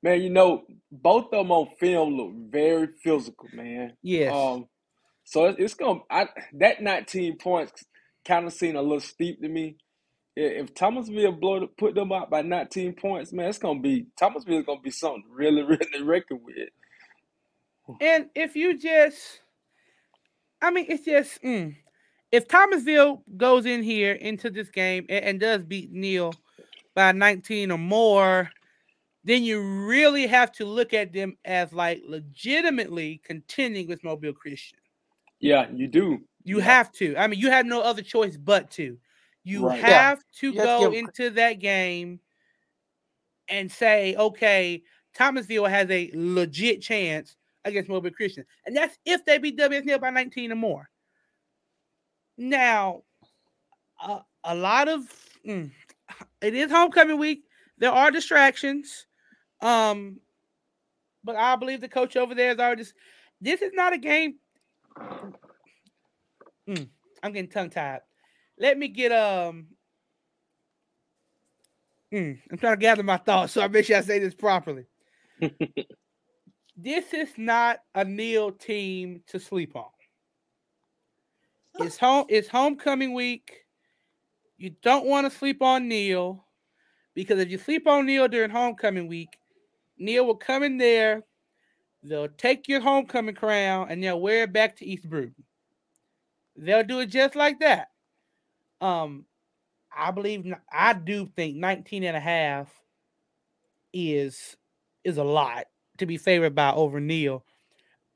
[0.02, 3.92] Man, you know, both of them on film look very physical, man.
[4.02, 4.66] yes, Um,
[5.24, 7.84] so it's, it's gonna I that 19 points
[8.24, 9.76] kind of seemed a little steep to me.
[10.36, 14.80] If Thomasville blow put them out by 19 points, man, it's gonna be Thomasville gonna
[14.80, 16.70] be something really, really reckon with.
[18.00, 19.40] and if you just,
[20.62, 21.76] I mean, it's just mm,
[22.32, 26.34] if Thomasville goes in here into this game and, and does beat Neal
[26.94, 28.50] by 19 or more,
[29.24, 34.78] then you really have to look at them as like legitimately contending with Mobile Christian.
[35.40, 36.20] Yeah, you do.
[36.44, 36.64] You Yeah.
[36.64, 37.16] have to.
[37.16, 38.98] I mean, you have no other choice but to.
[39.44, 39.78] You Right.
[39.78, 39.86] Yeah.
[39.88, 42.20] have to You have to go into that game
[43.48, 44.82] and say, okay,
[45.14, 48.44] Thomasville has a legit chance against Mobile Christian.
[48.64, 50.88] And that's if they beat WS Neal by 19 or more.
[52.38, 53.02] Now,
[54.02, 55.02] uh, a lot of
[55.46, 55.70] mm,
[56.40, 57.44] it is homecoming week.
[57.78, 59.06] There are distractions.
[59.62, 60.20] Um,
[61.22, 62.84] but I believe the coach over there is already
[63.40, 64.36] this is not a game.
[66.68, 66.88] Mm,
[67.22, 68.00] I'm getting tongue tied.
[68.58, 69.68] Let me get um.
[72.12, 74.84] mm, I'm trying to gather my thoughts, so I make sure I say this properly.
[76.76, 79.86] this is not a Neal team to sleep on.
[81.80, 82.26] It's home.
[82.28, 83.64] It's homecoming week.
[84.58, 86.44] You don't want to sleep on Neal
[87.14, 89.38] because if you sleep on Neal during homecoming week,
[90.00, 91.22] Neal will come in there.
[92.02, 95.44] They'll take your homecoming crown and they'll wear it back to East Brewton.
[96.56, 97.88] They'll do it just like that.
[98.80, 99.26] Um,
[99.94, 102.68] I believe I do think 19 and a half
[103.92, 104.56] is
[105.04, 105.66] is a lot
[105.98, 107.44] to be favored by over Neal,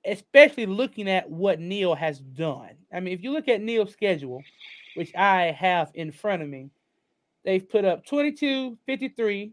[0.07, 2.71] especially looking at what Neal has done.
[2.93, 4.43] I mean, if you look at Neal's schedule,
[4.95, 6.71] which I have in front of me,
[7.45, 9.53] they've put up 22, 53,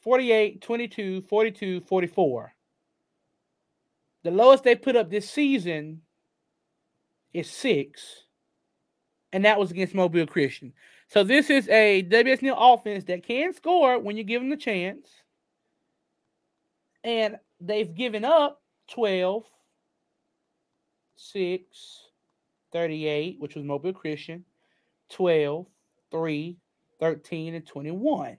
[0.00, 2.54] 48, 22, 42, 44.
[4.22, 6.02] The lowest they put up this season
[7.32, 8.24] is six,
[9.32, 10.72] and that was against Mobile Christian.
[11.08, 14.56] So this is a WS Neal offense that can score when you give them the
[14.56, 15.08] chance.
[17.02, 19.44] And they've given up 12,
[21.16, 22.00] 6,
[22.72, 24.44] 38, which was Mobile Christian,
[25.10, 25.66] 12,
[26.10, 26.56] 3,
[27.00, 28.36] 13, and 21.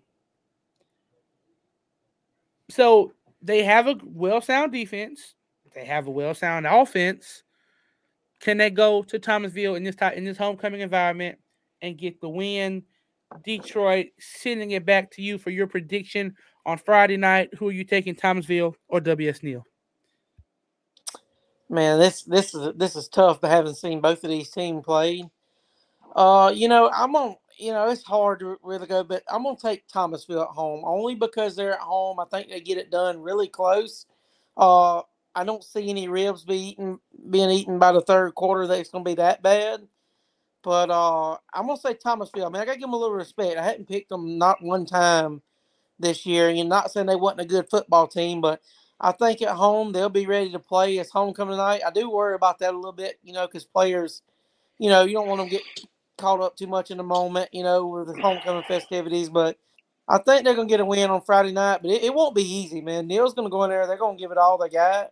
[2.72, 5.36] So they have a well sound defense.
[5.74, 7.44] They have a well sound offense.
[8.40, 11.38] Can they go to Thomasville in this type in this homecoming environment
[11.82, 12.84] and get the win?
[13.46, 17.50] Detroit sending it back to you for your prediction on Friday night.
[17.58, 19.66] Who are you taking, Thomasville or WS Neal?
[21.70, 23.40] Man, this this is this is tough.
[23.42, 25.24] But having seen both of these teams play,
[26.16, 27.36] uh, you know, I'm on.
[27.62, 31.14] You know, it's hard to really go, but I'm gonna take Thomasville at home only
[31.14, 32.20] because they're at home.
[32.20, 34.08] I think they get it done really close.
[34.58, 35.04] Uh,
[35.36, 38.66] I don't see any ribs be eaten, being eaten by the third quarter.
[38.66, 39.88] That it's gonna be that bad.
[40.64, 42.48] But uh, I'm gonna say Thomasville.
[42.48, 43.58] I mean, I gotta give them a little respect.
[43.58, 45.44] I hadn't picked them not one time
[46.00, 46.50] this year.
[46.50, 48.60] You're not saying they wasn't a good football team, but
[49.00, 50.98] I think at home they'll be ready to play.
[50.98, 51.82] It's homecoming night.
[51.86, 54.24] I do worry about that a little bit, you know, because players,
[54.80, 55.64] you know, you don't want them to get
[56.22, 59.30] caught up too much in the moment, you know, with the homecoming festivities.
[59.30, 59.58] But
[60.08, 62.44] I think they're gonna get a win on Friday night, but it, it won't be
[62.44, 63.08] easy, man.
[63.08, 63.88] Neal's gonna go in there.
[63.88, 65.12] They're gonna give it all they got,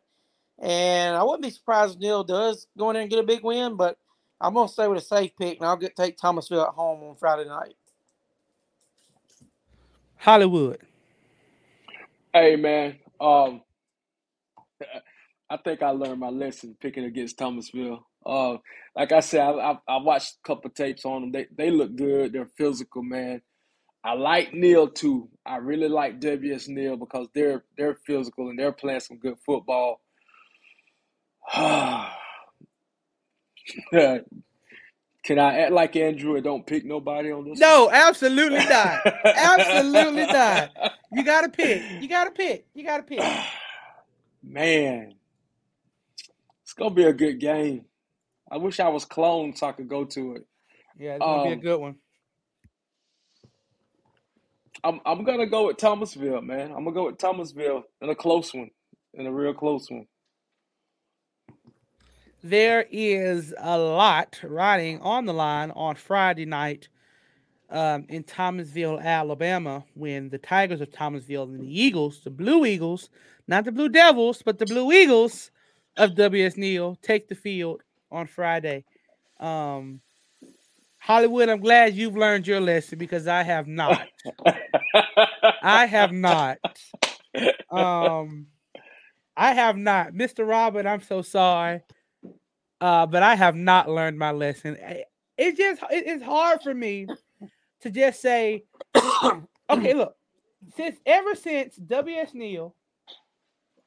[0.59, 3.43] and I wouldn't be surprised if Neal does go in there and get a big
[3.43, 3.75] win.
[3.75, 3.97] But
[4.39, 7.15] I'm gonna stay with a safe pick, and I'll get take Thomasville at home on
[7.15, 7.75] Friday night.
[10.17, 10.79] Hollywood.
[12.33, 13.61] Hey man, um,
[15.49, 18.05] I think I learned my lesson picking against Thomasville.
[18.25, 18.57] Uh,
[18.95, 21.31] like I said, I, I, I watched a couple tapes on them.
[21.31, 22.33] They they look good.
[22.33, 23.41] They're physical, man.
[24.03, 25.29] I like Neal too.
[25.45, 30.01] I really like WS Neal because they're they're physical and they're playing some good football.
[35.23, 37.59] Can I act like Andrew and don't pick nobody on this?
[37.59, 39.05] No, absolutely not.
[39.25, 40.71] absolutely not.
[41.11, 42.01] You gotta pick.
[42.01, 42.65] You gotta pick.
[42.73, 43.19] You gotta pick.
[44.43, 45.13] Man,
[46.63, 47.85] it's gonna be a good game.
[48.51, 50.47] I wish I was cloned so I could go to it.
[50.97, 51.95] Yeah, it's gonna be a Um, good one.
[54.83, 56.71] I'm I'm gonna go with Thomasville, man.
[56.71, 58.69] I'm gonna go with Thomasville in a close one,
[59.13, 60.07] in a real close one.
[62.41, 66.87] There is a lot riding on the line on Friday night
[67.69, 73.09] um, in Thomasville, Alabama, when the Tigers of Thomasville and the Eagles, the Blue Eagles,
[73.47, 75.51] not the Blue Devils, but the Blue Eagles
[75.97, 77.81] of WS Neal, take the field
[78.11, 78.85] on Friday.
[79.39, 80.01] Um,
[80.99, 84.07] Hollywood, I'm glad you've learned your lesson because I have not.
[85.63, 86.57] I have not.
[87.71, 88.47] Um,
[89.37, 90.47] I have not, Mr.
[90.47, 90.85] Robert.
[90.85, 91.81] I'm so sorry,
[92.81, 94.77] uh, but I have not learned my lesson.
[95.37, 97.07] It's just it- it's hard for me
[97.81, 98.65] to just say,
[99.69, 100.15] okay, look,
[100.75, 102.33] since ever since W.S.
[102.33, 102.75] Neal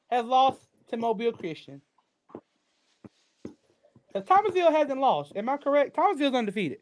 [0.09, 0.59] has lost
[0.89, 1.81] to Mobile Christian,
[4.13, 5.33] because Thomasville hasn't lost.
[5.35, 5.95] Am I correct?
[5.95, 6.79] Thomasville's undefeated.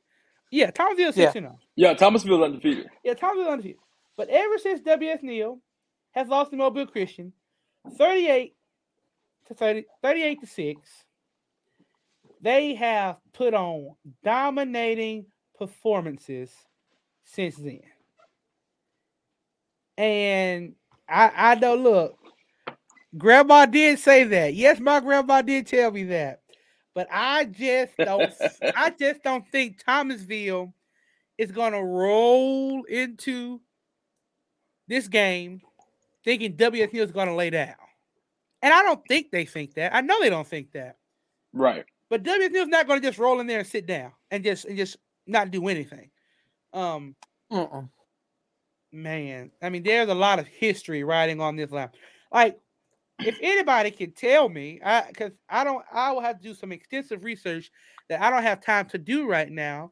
[0.52, 1.26] Yeah, Thomasville's Yeah.
[1.28, 1.60] six and zero.
[1.76, 2.90] yeah, Thomasville undefeated.
[3.04, 3.80] Yeah, Thomasville's undefeated.
[4.18, 5.24] But ever since W.S.
[5.24, 5.60] Neal
[6.12, 7.32] has lost to Mobile Christian,
[7.98, 8.54] 38
[9.48, 10.90] to 30, 38 to 6,
[12.42, 15.26] they have put on dominating
[15.58, 16.52] performances
[17.24, 17.82] since then.
[19.98, 20.74] And
[21.08, 22.18] I I don't look,
[23.18, 24.54] grandma did say that.
[24.54, 26.41] Yes, my grandma did tell me that.
[26.94, 28.34] But I just don't
[28.76, 30.74] I just don't think Thomasville
[31.38, 33.62] is gonna roll into
[34.88, 35.62] this game
[36.24, 37.76] thinking WS Neal is gonna lay down.
[38.62, 39.96] And I don't think they think that.
[39.96, 40.98] I know they don't think that.
[41.54, 41.86] Right.
[42.10, 44.78] But WS is not gonna just roll in there and sit down and just and
[44.78, 46.10] just not do anything.
[46.74, 47.16] Um
[47.52, 47.90] Mm-mm.
[48.92, 51.90] man, I mean, there's a lot of history riding on this line.
[52.32, 52.60] Like,
[53.26, 56.72] if anybody can tell me, I because I don't, I will have to do some
[56.72, 57.72] extensive research
[58.10, 59.92] that I don't have time to do right now.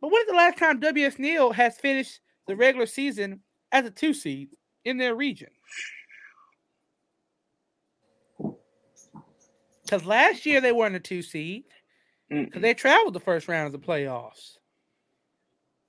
[0.00, 3.40] But when is the last time WS Neal has finished the regular season
[3.72, 4.50] as a two seed
[4.84, 5.50] in their region?
[9.84, 11.64] Because last year they weren't a two seed
[12.28, 14.56] because they traveled the first round of the playoffs.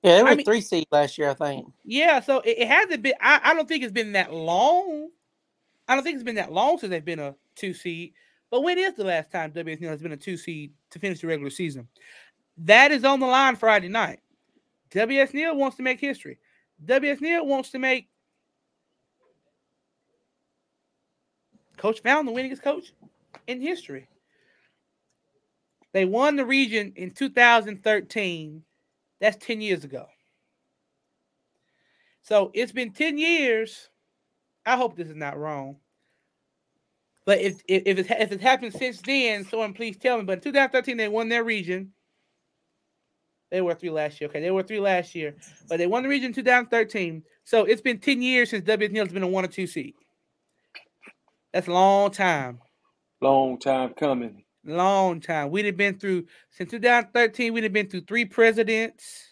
[0.02, 1.66] Yeah, they were I mean- three seed last year, I think.
[1.84, 3.14] Yeah, so it, it hasn't been.
[3.20, 5.08] I, I don't think it's been that long.
[5.88, 8.14] I don't think it's been that long since they've been a two seed.
[8.50, 11.20] But when is the last time WS Neal has been a two seed to finish
[11.20, 11.88] the regular season?
[12.58, 14.20] That is on the line Friday night.
[14.90, 16.38] WS Neal wants to make history.
[16.84, 18.08] WS Neal wants to make
[21.76, 22.92] Coach Fountain winningest coach
[23.46, 24.08] in history.
[25.92, 28.62] They won the region in 2013.
[29.20, 30.06] That's 10 years ago.
[32.22, 33.88] So it's been 10 years.
[34.64, 35.76] I hope this is not wrong.
[37.24, 40.24] But if if, if, it's, if it's happened since then, someone please tell me.
[40.24, 41.92] But in 2013, they won their region.
[43.50, 44.30] They were three last year.
[44.30, 45.34] Okay, they were three last year,
[45.68, 47.22] but they won the region in 2013.
[47.44, 49.94] So it's been 10 years since WS Neal has been a one or two seed.
[51.52, 52.60] That's a long time.
[53.20, 54.42] Long time coming.
[54.64, 55.50] Long time.
[55.50, 57.52] We'd have been through since 2013.
[57.52, 59.28] We'd have been through three presidents,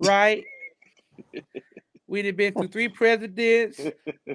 [0.00, 0.44] right?
[2.06, 3.80] we'd have been through three presidents,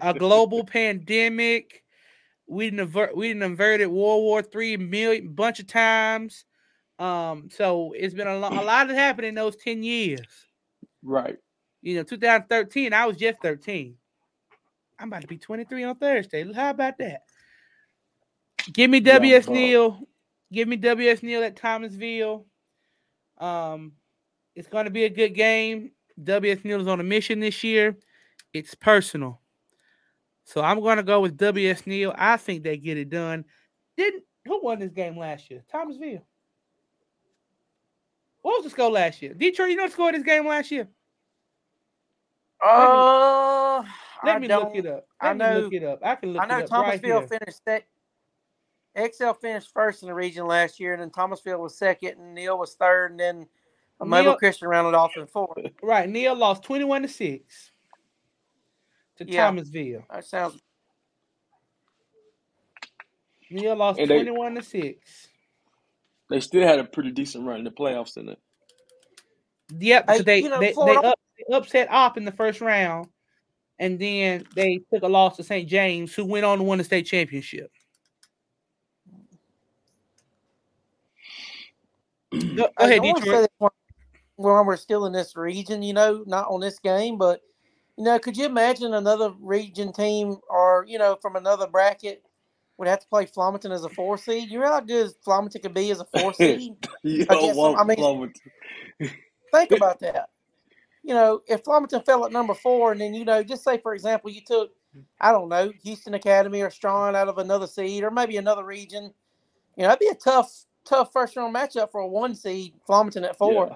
[0.02, 1.84] a global pandemic.
[2.48, 6.46] We didn't avert, we didn't inverted World War Three million bunch of times.
[7.00, 10.22] Um, so it's been a, lo- a lot has happened in those 10 years.
[11.02, 11.38] Right.
[11.82, 13.96] You know, 2013, I was just 13.
[15.00, 16.54] I'm about to be 23 on Thursday.
[16.54, 17.24] How about that?
[18.72, 19.56] Give me WS bro.
[19.56, 20.00] Neal.
[20.54, 22.46] Give me WS Neal at Thomasville.
[23.40, 23.94] Um,
[24.56, 25.92] it's going to be a good game.
[26.24, 27.98] WS Neal is on a mission this year.
[28.54, 29.40] It's personal.
[30.44, 32.14] So I'm going to go with WS Neal.
[32.18, 33.46] I think they get it done.
[33.98, 35.64] Didn't who won this game last year?
[35.72, 36.26] Thomasville.
[38.42, 39.34] What was the score last year?
[39.36, 40.88] Detroit, you know score this game last year?
[42.64, 43.84] Uh,
[44.24, 45.08] Let me don't, look it up.
[45.20, 46.00] I Let me look know- it up.
[46.04, 47.28] I can look I know it up right Thomasville here.
[47.28, 47.88] finished sec.
[48.96, 52.58] Excel finished first in the region last year, and then Thomasville was second, and Neal
[52.60, 53.46] was third, and then
[54.06, 55.58] Mobile Neal- Christian rounded off in fourth.
[55.84, 57.72] Right, Neal lost 21 to 6
[59.18, 59.46] to Yeah.
[59.46, 60.04] Thomasville.
[60.10, 60.60] That sounds
[63.50, 65.28] Neal lost they- 21 to 6.
[66.30, 68.40] They still had a pretty decent run in the playoffs in it.
[69.78, 72.62] Yep, Hey, so they you know, they, they, up, they upset Opp in the first
[72.62, 73.08] round,
[73.80, 75.68] and then they took a loss to St.
[75.68, 77.70] James, who went on to win the state championship.
[82.34, 82.56] Mm.
[82.58, 83.50] Go, go ahead, wanna Detroit.
[84.42, 87.42] When we're still in this region, you know, not on this game, but
[87.98, 92.24] you know, could you imagine another region team or you know from another bracket
[92.78, 94.50] would have to play Flomaton as a four seed?
[94.50, 96.74] You know how good Flomaton could be as a four seed?
[97.04, 99.12] You I don't want I mean- Flomaton.
[99.52, 100.30] Think about that.
[101.04, 103.94] You know, if Flomaton fell at number four, and then you know, just say for
[103.94, 104.72] example, you took,
[105.20, 109.14] I don't know, Houston Academy or Straughn out of another seed, or maybe another region.
[109.76, 112.74] You know, that'd be a tough, tough first round matchup for a one seed.
[112.88, 113.68] Flomaton at four.
[113.70, 113.76] Yeah.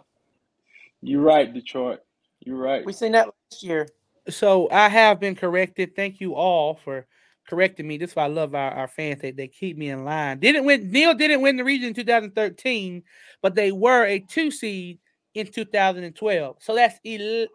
[1.06, 2.00] You're right, Detroit.
[2.40, 2.84] You're right.
[2.84, 3.88] We seen that last year.
[4.28, 5.96] So I have been corrected.
[5.96, 7.06] Thank you all for
[7.48, 7.98] correcting me.
[7.98, 9.22] This is why I love our, our fans.
[9.22, 10.40] They, they keep me in line.
[10.40, 10.92] Didn't win.
[10.92, 13.04] Neal didn't win the region in 2013,
[13.44, 14.98] but they were a two seed
[15.36, 16.58] in 2012.
[16.60, 17.48] So that's el-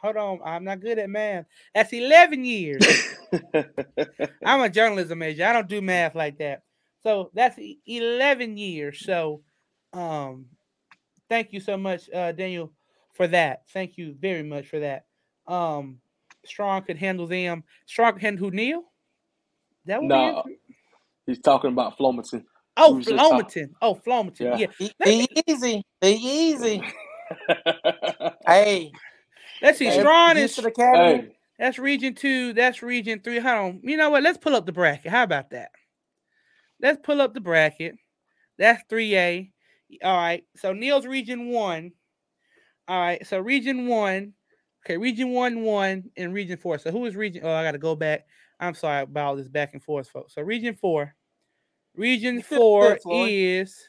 [0.00, 0.40] hold on.
[0.42, 1.44] I'm not good at math.
[1.74, 2.82] That's 11 years.
[4.44, 5.44] I'm a journalism major.
[5.44, 6.62] I don't do math like that.
[7.02, 9.04] So that's e- 11 years.
[9.04, 9.42] So
[9.92, 10.46] um
[11.34, 12.72] thank you so much, uh Daniel,
[13.12, 13.62] for that.
[13.70, 15.06] Thank you very much for that.
[15.48, 15.98] Um
[16.44, 17.64] Straughn could handle them.
[17.86, 18.82] Straughn could handle who Neal?
[19.86, 20.56] That would Nah, be
[21.26, 22.44] He's talking about Flomaton.
[22.76, 23.70] Oh, who's Flomaton.
[23.82, 24.40] Oh, Flomaton.
[24.40, 24.56] Yeah.
[24.58, 24.66] Yeah.
[24.78, 25.82] Be, Let me- be easy.
[26.00, 26.82] Be easy.
[28.46, 28.92] Hey,
[29.62, 29.86] Let's see.
[29.86, 31.22] hey, Straughn is Houston Academy.
[31.22, 32.52] hey, that's region two.
[32.52, 33.38] That's region three.
[33.38, 33.80] Hold on.
[33.82, 34.22] You know what?
[34.22, 35.10] Let's pull up the bracket.
[35.10, 35.70] How about that?
[36.80, 37.96] Let's pull up the bracket.
[38.58, 39.50] That's 3A.
[40.02, 40.44] All right.
[40.56, 41.92] So Neal's region one.
[42.88, 43.26] All right.
[43.26, 44.32] So region one.
[44.84, 46.78] Okay, region one, one, and region four.
[46.78, 47.42] So who is region?
[47.44, 48.26] Oh, I gotta go back.
[48.60, 50.34] I'm sorry about all this back and forth, folks.
[50.34, 51.14] So region four.
[51.96, 53.88] Region four is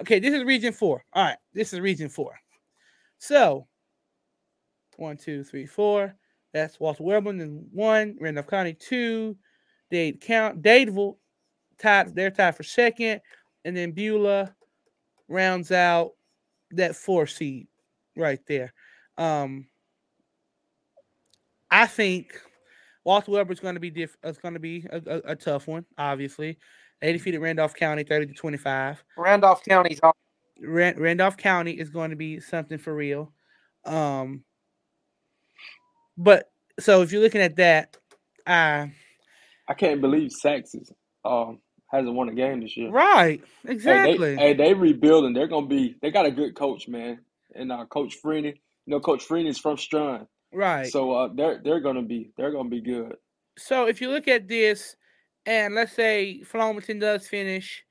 [0.00, 0.20] okay.
[0.20, 1.04] This is region four.
[1.12, 2.34] All right, this is region four.
[3.18, 3.66] So
[4.96, 6.14] one, two, three, four.
[6.54, 9.36] That's Walter Webber and one, Randolph County two,
[9.90, 11.16] Dade Count Dadeville
[11.78, 13.20] tied, they're tied for second,
[13.64, 14.54] and then Beulah
[15.28, 16.12] rounds out
[16.72, 17.68] that four seed
[18.16, 18.72] right there.
[19.16, 19.66] Um,
[21.70, 22.40] I think
[23.04, 25.66] Walter Weber is going to be diff- it's going to be a, a, a tough
[25.66, 25.84] one.
[25.98, 26.58] Obviously,
[27.00, 29.02] they defeated Randolph County thirty to twenty five.
[29.16, 30.16] Randolph County's off.
[30.60, 33.32] Ran- Randolph County is going to be something for real.
[33.84, 34.44] Um,
[36.16, 37.96] but so if you're looking at that,
[38.46, 38.92] I
[39.68, 40.84] I can't believe Saxon
[41.24, 41.58] um
[41.94, 42.90] hasn't won a game this year.
[42.90, 44.34] right, Hey, exactly.
[44.34, 45.32] they, hey, they rebuilding.
[45.32, 45.96] They're gonna be.
[46.02, 47.20] They got a good coach, man,
[47.54, 48.54] and uh, Coach Freeney.
[48.86, 50.86] You know, Coach Freeney is from Strun, right.
[50.86, 53.16] so uh, they're they're gonna be they're gonna be good.
[53.56, 54.96] so if you look at this,
[55.46, 57.82] and let's say Flomaton does finish,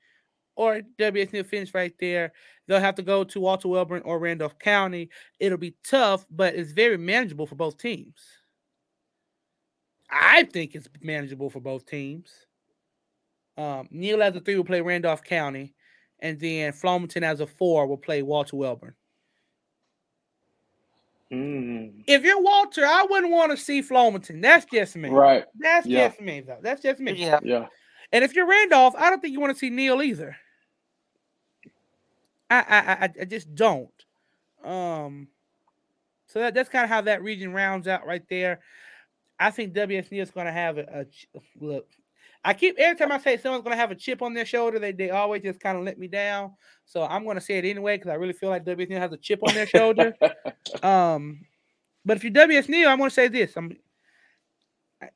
[0.56, 2.32] or WS Neal finish right there,
[2.68, 5.08] they'll have to go to Walter Wellborn or Randolph County.
[5.40, 8.20] It'll be tough, but it's very manageable for both teams.
[10.10, 12.30] I think it's manageable for both teams.
[13.56, 15.74] Um, Neal as a three will play Randolph County,
[16.20, 18.94] and then Flomaton as a four will play Walter Wellborn.
[21.32, 24.42] Mm, If you're Walter, I wouldn't want to see Flomaton.
[24.42, 25.08] That's just me.
[25.10, 25.44] right.
[25.58, 26.08] That's Yeah.
[26.08, 26.58] just me, though.
[26.60, 27.12] That's just me.
[27.12, 27.40] Yeah.
[27.42, 27.66] Yeah.
[28.12, 30.36] And if you're Randolph, I don't think you want to see Neal either.
[32.50, 33.90] I I I, I just don't.
[34.62, 35.28] Um,
[36.26, 38.60] so that, that's kind of how that region rounds out right there.
[39.40, 41.88] I think WS Neal is going to have a, a look.
[42.46, 44.78] I keep every time I say someone's going to have a chip on their shoulder,
[44.78, 46.52] they they always just kind of let me down.
[46.84, 49.12] So I'm going to say it anyway because I really feel like WS Neal has
[49.12, 50.14] a chip on their shoulder.
[50.82, 51.40] Um,
[52.04, 53.72] but if you're WS Neal, I'm going to say this: I'm
[55.00, 55.08] I-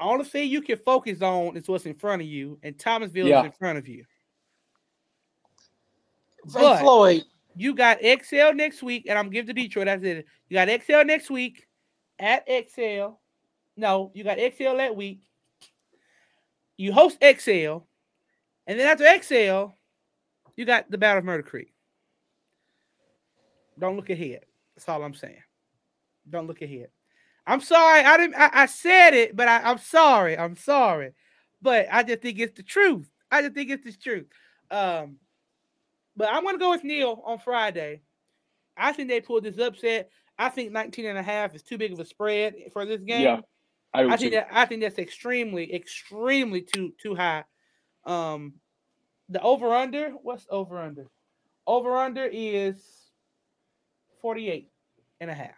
[0.00, 3.40] only thing you can focus on is what's in front of you, and Thomasville Yeah.
[3.40, 4.04] is in front of you.
[6.48, 7.22] Say But- Floyd.
[7.54, 9.84] You got Excel next week, and I'm giving to Detroit.
[9.84, 10.24] That's it.
[10.48, 11.66] You got Excel next week
[12.18, 13.20] at Excel.
[13.76, 15.20] No, you got Excel that week.
[16.76, 17.86] You host Excel,
[18.66, 19.76] and then after Excel,
[20.56, 21.72] you got the Battle of Murder Creek.
[23.78, 24.40] Don't look ahead.
[24.74, 25.42] That's all I'm saying.
[26.28, 26.88] Don't look ahead.
[27.46, 28.04] I'm sorry.
[28.04, 28.36] I didn't.
[28.36, 30.38] I, I said it, but I, I'm sorry.
[30.38, 31.12] I'm sorry,
[31.60, 33.10] but I just think it's the truth.
[33.30, 34.26] I just think it's the truth.
[34.70, 35.16] Um,
[36.16, 38.02] but I'm to go with Neal on Friday.
[38.76, 40.10] I think they pulled this upset.
[40.38, 43.22] I think 19 and a half is too big of a spread for this game.
[43.22, 43.40] Yeah,
[43.94, 44.16] I, I too.
[44.16, 47.44] think that I think that's extremely, extremely too too high.
[48.04, 48.54] Um
[49.28, 51.06] the over under, what's over under?
[51.66, 52.76] Over under is
[54.20, 54.70] 48
[55.20, 55.54] and a half.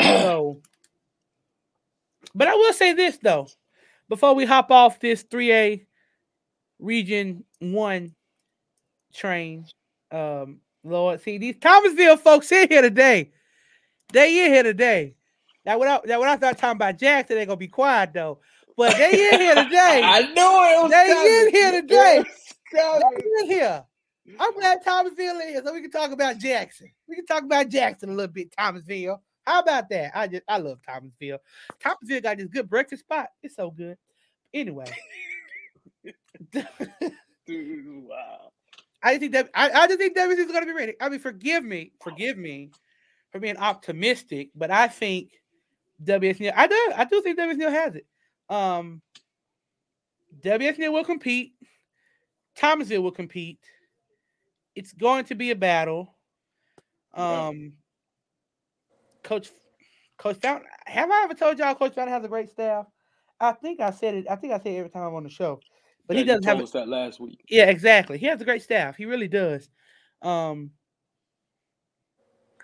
[0.00, 0.60] so
[2.34, 3.48] but I will say this though,
[4.08, 5.86] before we hop off this 3A
[6.78, 8.14] region one
[9.14, 9.66] train.
[10.12, 13.32] Um Lord, see these Thomasville folks in here today.
[14.12, 15.14] They in here today.
[15.68, 18.38] That what I that I thought talking about Jackson, they're gonna be quiet though.
[18.74, 20.00] But they in here today.
[20.02, 21.32] I knew it was They coming.
[21.32, 22.24] in here today.
[22.72, 23.84] They in here.
[24.40, 26.90] I'm glad Thomasville here, so we can talk about Jackson.
[27.06, 29.22] We can talk about Jackson a little bit, Thomasville.
[29.46, 30.12] How about that?
[30.14, 31.36] I just I love Thomasville.
[31.80, 33.28] Thomasville got this good breakfast spot.
[33.42, 33.98] It's so good.
[34.54, 34.90] Anyway.
[37.46, 38.52] Dude, wow.
[39.02, 40.94] I think that I, I just think WSU is going to be ready.
[40.98, 42.70] I mean, forgive me, forgive me
[43.32, 45.32] for being optimistic, but I think
[46.02, 46.52] WSU.
[46.54, 48.06] I do, I do think WSU has it.
[48.48, 49.02] Um,
[50.42, 51.54] WSU will compete.
[52.56, 53.58] Thomasville will compete.
[54.74, 56.14] It's going to be a battle.
[57.14, 57.72] Um,
[59.22, 59.50] Coach,
[60.18, 60.68] Coach Fountain.
[60.86, 62.86] Have I ever told y'all Coach Fountain has a great staff?
[63.40, 64.26] I think I said it.
[64.30, 65.60] I think I say it every time I'm on the show,
[66.06, 66.60] but Yeah, he doesn't have.
[66.60, 67.44] us that last week.
[67.48, 68.18] Yeah, exactly.
[68.18, 68.96] He has a great staff.
[68.96, 69.68] He really does.
[70.22, 70.70] Um,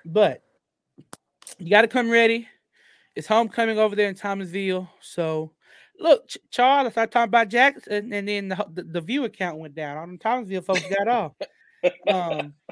[0.05, 0.43] but
[1.59, 2.49] you got to come ready.
[3.17, 4.91] It's homecoming over there in Thomasville.
[5.01, 5.53] So,
[5.99, 9.59] look, Ch- Charles, I started talking about Jackson, and then the, the, the viewer count
[9.59, 9.97] went down.
[9.97, 11.33] All them Thomasville folks got off.
[12.09, 12.55] Um,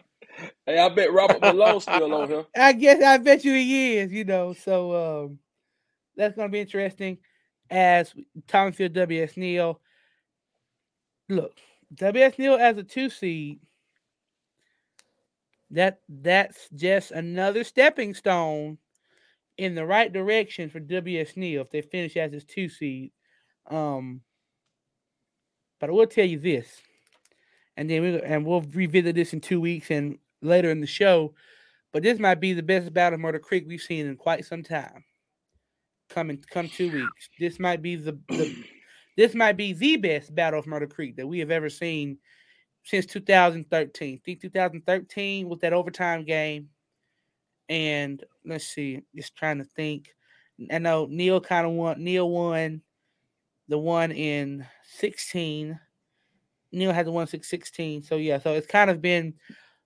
[0.66, 2.44] Hey, I bet Robert Malone's still on here.
[2.56, 4.54] I guess I bet you he is, you know.
[4.54, 5.38] So um
[6.16, 7.18] that's gonna be interesting
[7.70, 8.14] as
[8.48, 9.80] Thomasville WS Neal.
[11.28, 11.52] Look,
[11.94, 13.60] WS Neal as a two seed.
[15.70, 18.78] That that's just another stepping stone
[19.58, 23.12] in the right direction for WS Neal if they finish as his two seed.
[23.70, 24.22] Um,
[25.80, 26.80] but I will tell you this,
[27.76, 31.34] and then we and we'll revisit this in two weeks and later in the show.
[31.92, 34.62] But this might be the best battle of Murder Creek we've seen in quite some
[34.62, 35.04] time.
[36.08, 37.28] Coming come two weeks.
[37.38, 38.54] This might be the, the
[39.16, 42.18] this might be the best battle of Murder Creek that we have ever seen
[42.84, 44.14] since 2013.
[44.14, 46.68] I think 2013 was that overtime game.
[47.68, 50.14] And let's see, just trying to think.
[50.70, 52.02] I know Neal kind of won.
[52.02, 52.82] Neal won
[53.68, 54.66] the one in
[54.98, 55.78] 16.
[56.72, 58.02] Neal had the one six sixteen.
[58.02, 59.34] So yeah, so it's kind of been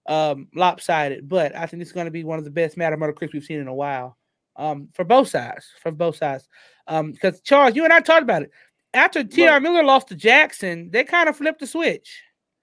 [0.06, 3.12] um lopsided, but I think it's going to be one of the best Matter Murder
[3.12, 4.16] Creeks we've seen in a while.
[4.54, 6.48] Um, for both sides, for both sides.
[6.86, 8.50] Um, because Charles, you and I talked about it.
[8.94, 9.60] After T.R.
[9.60, 12.22] Miller lost to Jackson, they kind of flipped the switch,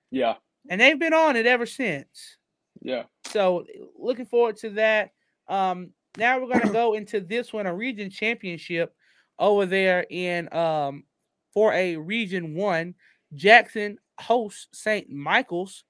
[0.10, 0.36] Yeah,
[0.70, 2.38] and they've been on it ever since.
[2.84, 3.04] Yeah.
[3.26, 3.66] So
[3.98, 5.12] looking forward to that.
[5.48, 8.94] Um, now we're gonna go into this one, a region championship
[9.40, 11.06] over there in um
[11.54, 12.94] for a region one.
[13.34, 15.10] Jackson hosts St.
[15.10, 15.86] Michael's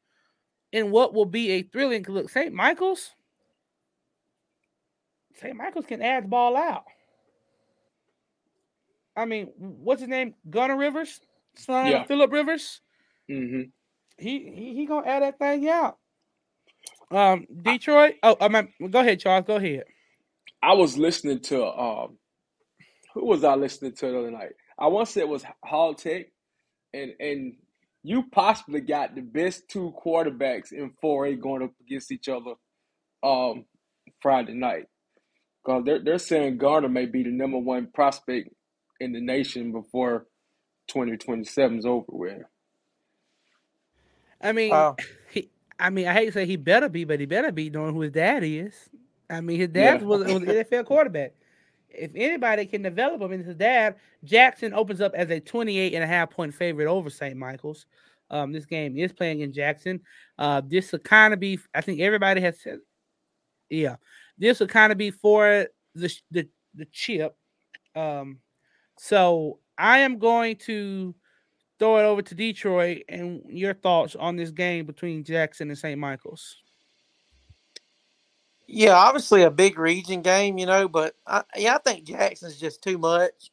[0.72, 2.30] in what will be a thrilling look.
[2.30, 2.54] St.
[2.54, 3.12] Michael's,
[5.36, 5.56] St.
[5.56, 6.86] Michael's can add the ball out.
[9.16, 10.36] I mean, what's his name?
[10.50, 11.20] Gunner Rivers,
[11.56, 12.02] son Yeah.
[12.02, 12.82] of Philip Rivers
[13.28, 13.64] hmm
[14.18, 15.98] he he, he gonna add that thing out.
[17.12, 18.16] Um, Detroit.
[18.24, 19.46] Oh, I mean, go ahead, Charles.
[19.48, 19.86] Go ahead.
[20.64, 22.18] I was listening to um,
[23.14, 24.54] who was I listening to the other night?
[24.80, 26.28] I want to say it was Hall Tech,
[26.94, 27.56] and and
[28.04, 32.54] you possibly got the best two quarterbacks in 4A going up against each other
[33.24, 33.66] um
[34.22, 34.88] Friday night.
[35.66, 38.50] Cause they're they're saying Garner may be the number one prospect
[39.00, 40.28] in the nation before
[40.90, 42.44] 2027 is over with.
[44.42, 45.00] I mean, Wow.
[45.32, 45.52] he.
[45.80, 48.02] I mean, I hate to say he better be, but he better be knowing who
[48.02, 48.74] his dad is.
[49.30, 50.08] I mean, his dad Yeah.
[50.08, 51.34] was, was an NFL quarterback.
[51.90, 56.04] If anybody can develop him into his dad, Jackson opens up as a 28 and
[56.04, 57.36] a half point favorite over St.
[57.36, 57.86] Michael's.
[58.30, 60.00] Um, this game is playing in Jackson.
[60.40, 62.80] Uh, this will kind of be, I think everybody has said,
[63.70, 63.98] yeah,
[64.38, 67.36] this will kind of be for the, the, the chip.
[67.96, 68.40] Um,
[68.98, 71.14] so I am going to
[71.84, 76.00] throw it over to Detroit and your thoughts on this game between Jackson and St.
[76.00, 76.56] Michael's.
[78.68, 82.82] Yeah, obviously a big region game, you know, but I, yeah, I think Jackson's just
[82.82, 83.52] too much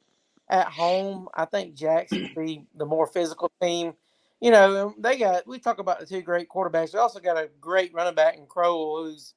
[0.49, 1.29] at home.
[1.35, 3.95] I think Jackson be the more physical team.
[4.41, 6.93] You know, um, they got we talk about the two great quarterbacks.
[6.93, 9.35] They also got a great running back in Crowell who's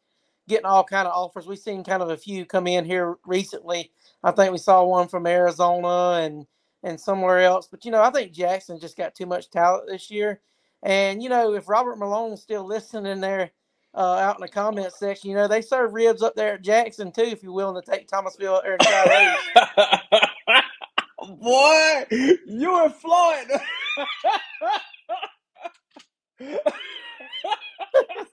[0.48, 1.48] getting all kind of offers.
[1.48, 3.91] We've seen kind of a few come in here recently.
[4.24, 6.46] I think we saw one from Arizona and
[6.84, 7.68] and somewhere else.
[7.70, 10.42] But you know, I think Jackson just got too much talent this year.
[10.84, 13.52] And you know, if Robert Malone's still listening there
[13.96, 17.12] uh, out in the comment section, you know, they serve ribs up there at Jackson
[17.12, 17.22] too.
[17.24, 19.38] If you're willing to take Thomasville or try
[21.40, 22.06] Boy,
[22.48, 23.48] you and Floyd.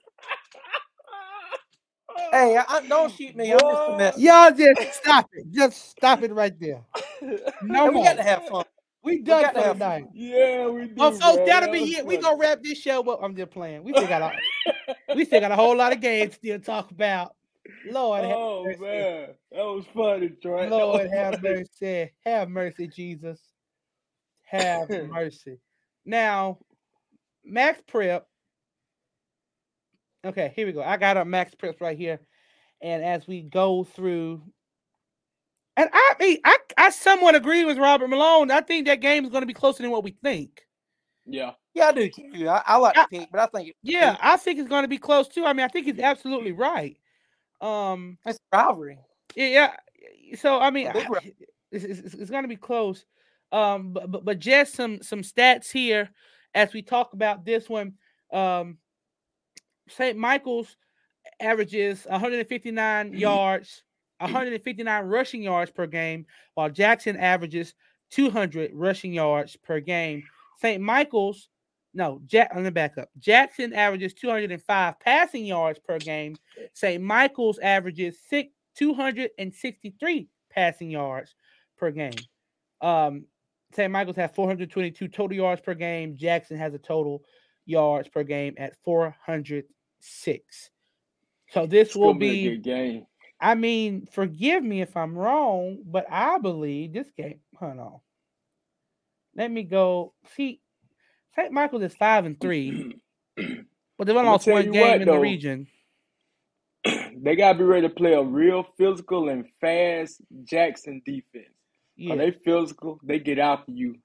[2.31, 3.51] Hey, I, I- don't shoot me.
[3.51, 4.17] I'm just a mess.
[4.17, 5.45] Y'all just stop it.
[5.51, 6.83] Just stop it right there.
[7.63, 8.65] No And we got to have fun.
[9.03, 10.05] We we done got to for have the night.
[10.13, 10.93] Yeah, we oh, do.
[10.97, 11.45] Well, folks, man.
[11.45, 12.05] that'll be was it.
[12.05, 12.23] We funny.
[12.27, 13.19] gonna wrap this show up.
[13.23, 13.83] I'm just playing.
[13.83, 16.91] We still got a we still got a whole lot of games still to talk
[16.91, 17.35] about.
[17.89, 18.79] Lord Oh mercy.
[18.81, 20.61] man, that was funny, Troy.
[20.63, 21.63] That Lord was have funny.
[21.81, 22.11] mercy.
[22.25, 23.39] Have mercy, Jesus.
[24.43, 25.59] Have mercy.
[26.05, 26.57] Now,
[27.45, 28.27] Max Prep.
[30.23, 30.81] Okay, here we go.
[30.83, 32.19] I got up Max Prep right here.
[32.81, 34.41] And as we go through,
[35.77, 38.51] and I mean, I, I somewhat agree with Robert Malone.
[38.51, 40.61] I think that game is going to be closer than what we think.
[41.25, 42.49] Yeah, Yeah, I do too.
[42.49, 44.83] I, I like I- to pick, but I think it- Yeah, I think it's going
[44.83, 45.45] to be close too.
[45.45, 46.97] I mean, I think he's absolutely right.
[47.61, 48.97] Um, it's a rivalry.
[49.35, 50.35] Yeah, yeah.
[50.37, 51.07] So I mean, I-
[51.71, 53.05] it's, it's, it's going to be close.
[53.51, 56.09] Um, but, but but just some some stats here
[56.55, 57.93] as we talk about this one.
[58.33, 58.77] Um,
[59.95, 60.17] St.
[60.17, 60.77] Michael's
[61.39, 63.83] averages 159 yards,
[64.19, 66.25] 159 rushing yards per game,
[66.55, 67.73] while Jackson averages
[68.11, 70.23] 200 rushing yards per game.
[70.59, 70.81] St.
[70.81, 71.49] Michael's,
[71.93, 72.51] no, Jack.
[72.53, 73.09] Let me back up.
[73.19, 76.35] Jackson averages 205 passing yards per game.
[76.73, 77.01] St.
[77.01, 81.35] Michael's averages six 263 passing yards
[81.77, 82.13] per game.
[82.81, 83.25] Um,
[83.73, 83.91] St.
[83.91, 86.15] Michael's has 422 total yards per game.
[86.17, 87.23] Jackson has a total
[87.65, 88.73] yards per game at
[90.01, 90.69] 406.
[91.49, 93.05] So this it's will gonna be a good game.
[93.39, 97.39] I mean, forgive me if I'm wrong, but I believe this game.
[97.59, 97.99] Hold on.
[99.35, 100.13] Let me go.
[100.35, 100.61] See,
[101.35, 101.51] St.
[101.51, 102.95] Michael's is five and three,
[103.35, 105.67] but they've only lost one game what, in the region.
[106.85, 111.45] they gotta be ready to play a real physical and fast Jackson defense.
[111.95, 112.15] Yeah.
[112.15, 113.97] they physical, they get after you.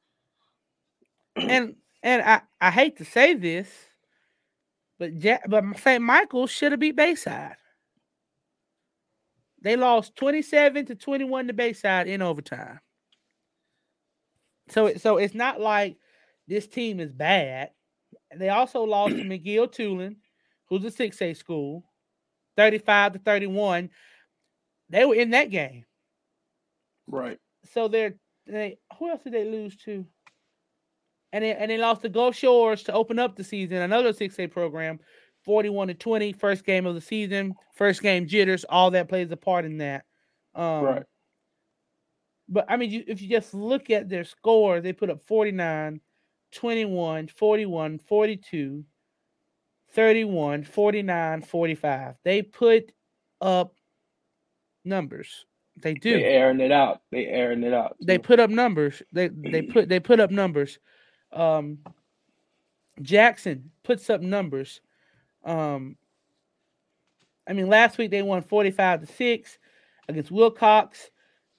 [1.36, 3.68] and and I, I hate to say this,
[4.98, 6.02] but ja- but St.
[6.02, 7.56] Michael's should have beat Bayside.
[9.62, 12.80] They lost 27 to 21 to Bayside in overtime.
[14.68, 15.96] So it, so it's not like
[16.46, 17.70] this team is bad.
[18.36, 20.16] They also lost to McGill-Toolen,
[20.68, 21.84] who's a 6A school,
[22.56, 23.90] 35 to 31.
[24.88, 25.84] They were in that game.
[27.06, 27.38] Right.
[27.72, 28.14] So they're
[28.46, 30.06] they who else did they lose to?
[31.32, 34.50] And they and they lost to Gulf Shores to open up the season, another 6A
[34.50, 35.00] program,
[35.44, 39.36] 41 to 20, first game of the season, first game jitters, all that plays a
[39.36, 40.04] part in that.
[40.54, 41.02] Um, Right.
[42.48, 46.00] But I mean, you, if you just look at their score, they put up 49,
[46.52, 48.84] 21, 41, 42,
[49.92, 52.14] 31, 49, 45.
[52.24, 52.92] They put
[53.40, 53.74] up
[54.84, 55.44] numbers.
[55.82, 57.02] They do They airing it out.
[57.10, 57.96] They airing it out.
[58.00, 59.02] they put up numbers.
[59.12, 60.78] They they put they put up numbers.
[61.36, 61.78] Um,
[63.02, 64.80] Jackson puts up numbers.
[65.44, 65.96] Um,
[67.46, 69.58] I mean, last week they won forty five to six
[70.08, 71.10] against Wilcox.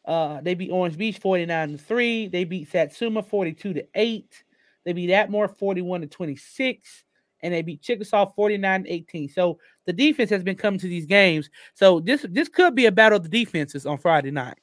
[0.06, 2.28] Uh, they beat Orange Beach forty nine to three.
[2.28, 4.44] They beat Satsuma forty two to eight.
[4.84, 7.04] They beat Atmore forty one to twenty six,
[7.42, 9.30] and they beat Chickasaw forty nine to eighteen.
[9.30, 11.50] So the defense has been coming to these games.
[11.74, 14.58] So this this could be a battle of the defenses on Friday night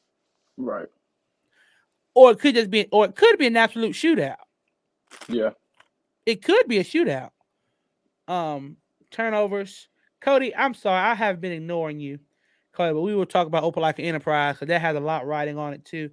[0.57, 0.89] Right.
[2.15, 4.37] or it could just be, or it could be an absolute shootout.
[5.29, 5.51] Yeah.
[6.27, 7.31] It could be a shootout.
[8.29, 8.77] Um,
[9.11, 9.89] turnovers.
[10.21, 12.19] Cody, I'm sorry, I have been ignoring you,
[12.73, 15.75] Cody, but we will talk about Opelika Enterprise because that has a lot riding on
[15.75, 16.11] it too.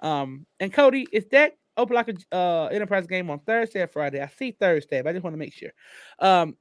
[0.00, 4.20] Um, and Cody, is that Opelika uh Enterprise game on Thursday or Friday?
[4.20, 5.70] I see Thursday, but I just want to make sure.
[6.20, 6.56] Um,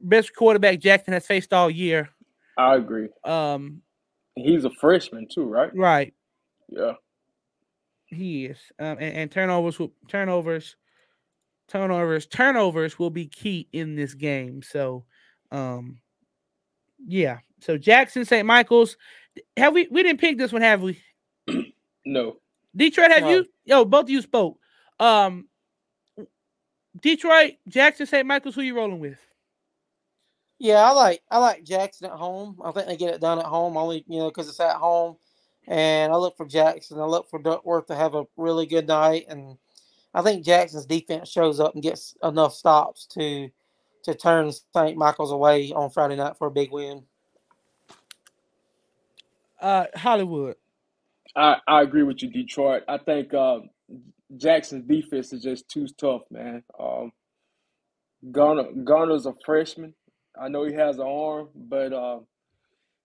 [0.00, 2.10] best quarterback Jackson has faced all year.
[2.58, 3.08] I agree.
[3.24, 3.82] Um,
[4.34, 5.74] He's a freshman too, right?
[5.74, 6.12] right.
[6.68, 6.92] Yeah.
[8.06, 8.58] He is.
[8.78, 10.76] Um, and, and turnovers turnovers,
[11.68, 14.62] turnovers, turnovers will be key in this game.
[14.62, 15.04] So,
[15.50, 15.98] um,
[17.06, 17.38] yeah.
[17.60, 18.46] So Jackson, St.
[18.46, 18.96] Michael's.
[19.56, 19.88] Have we?
[19.90, 21.00] We didn't pick this one, have we?
[22.08, 22.36] No.
[22.76, 23.30] Detroit, have No.
[23.30, 23.46] you?
[23.64, 24.60] Yo, both of you spoke.
[25.00, 25.48] Um,
[27.02, 28.26] Detroit, Jackson, St.
[28.26, 28.54] Michael's.
[28.54, 29.18] Who you rolling with?
[30.58, 32.60] Yeah, I like I like Jackson at home.
[32.64, 35.16] I think they get it done at home only you know because it's at home,
[35.66, 36.98] and I look for Jackson.
[37.00, 39.58] I look for Duckworth to have a really good night, and
[40.16, 43.50] I think Jackson's defense shows up and gets enough stops to
[44.04, 44.96] to turn St.
[44.96, 47.02] Michael's away on Friday night for a big win.
[49.60, 50.56] Uh, Hollywood.
[51.34, 52.84] I, I agree with you, Detroit.
[52.88, 53.68] I think um,
[54.36, 56.62] Jackson's defense is just too tough, man.
[56.78, 57.12] Um,
[58.32, 59.92] Garner Garner's a freshman.
[60.40, 62.20] I know he has an arm, but uh,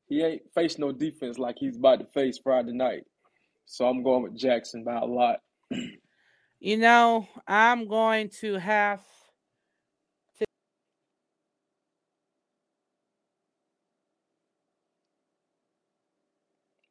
[0.08, 3.04] he ain't faced no defense like he's about to face Friday night.
[3.66, 5.42] So I'm going with Jackson by a lot.
[6.64, 9.02] You know, I'm going to have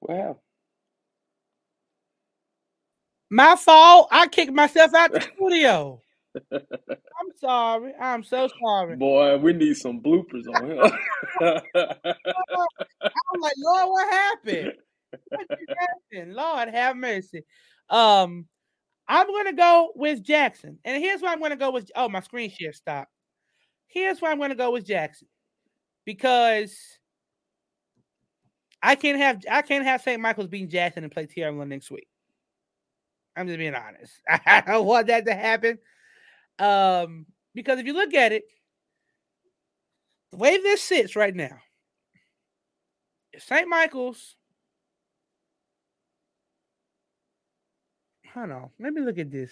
[0.00, 0.36] What happened?
[3.30, 4.08] my fault.
[4.10, 6.02] I kicked myself out of the studio.
[6.52, 7.92] I'm sorry.
[8.00, 8.96] I'm so sorry.
[8.96, 10.82] Boy, we need some bloopers on here.
[11.40, 11.62] I'm
[13.40, 14.72] like, Lord, what happened?
[15.28, 15.46] What
[16.12, 16.34] happened?
[16.34, 17.44] Lord, have mercy.
[17.88, 18.46] Um,
[19.10, 21.90] I'm gonna go with Jackson, and here's why I'm gonna go with.
[21.96, 23.10] Oh, my screen share stopped.
[23.88, 25.26] Here's why I'm gonna go with Jackson,
[26.04, 26.76] because
[28.82, 30.20] I can't have I can't have St.
[30.20, 32.06] Michael's beating Jackson and play TR Milan next week.
[33.36, 34.12] I'm just being honest.
[34.28, 35.78] I don't want that to happen.
[36.60, 38.44] Um, because if you look at it,
[40.30, 41.58] the way this sits right now,
[43.32, 43.68] if St.
[43.68, 44.36] Michael's,
[48.34, 49.50] hold on, let me look at this.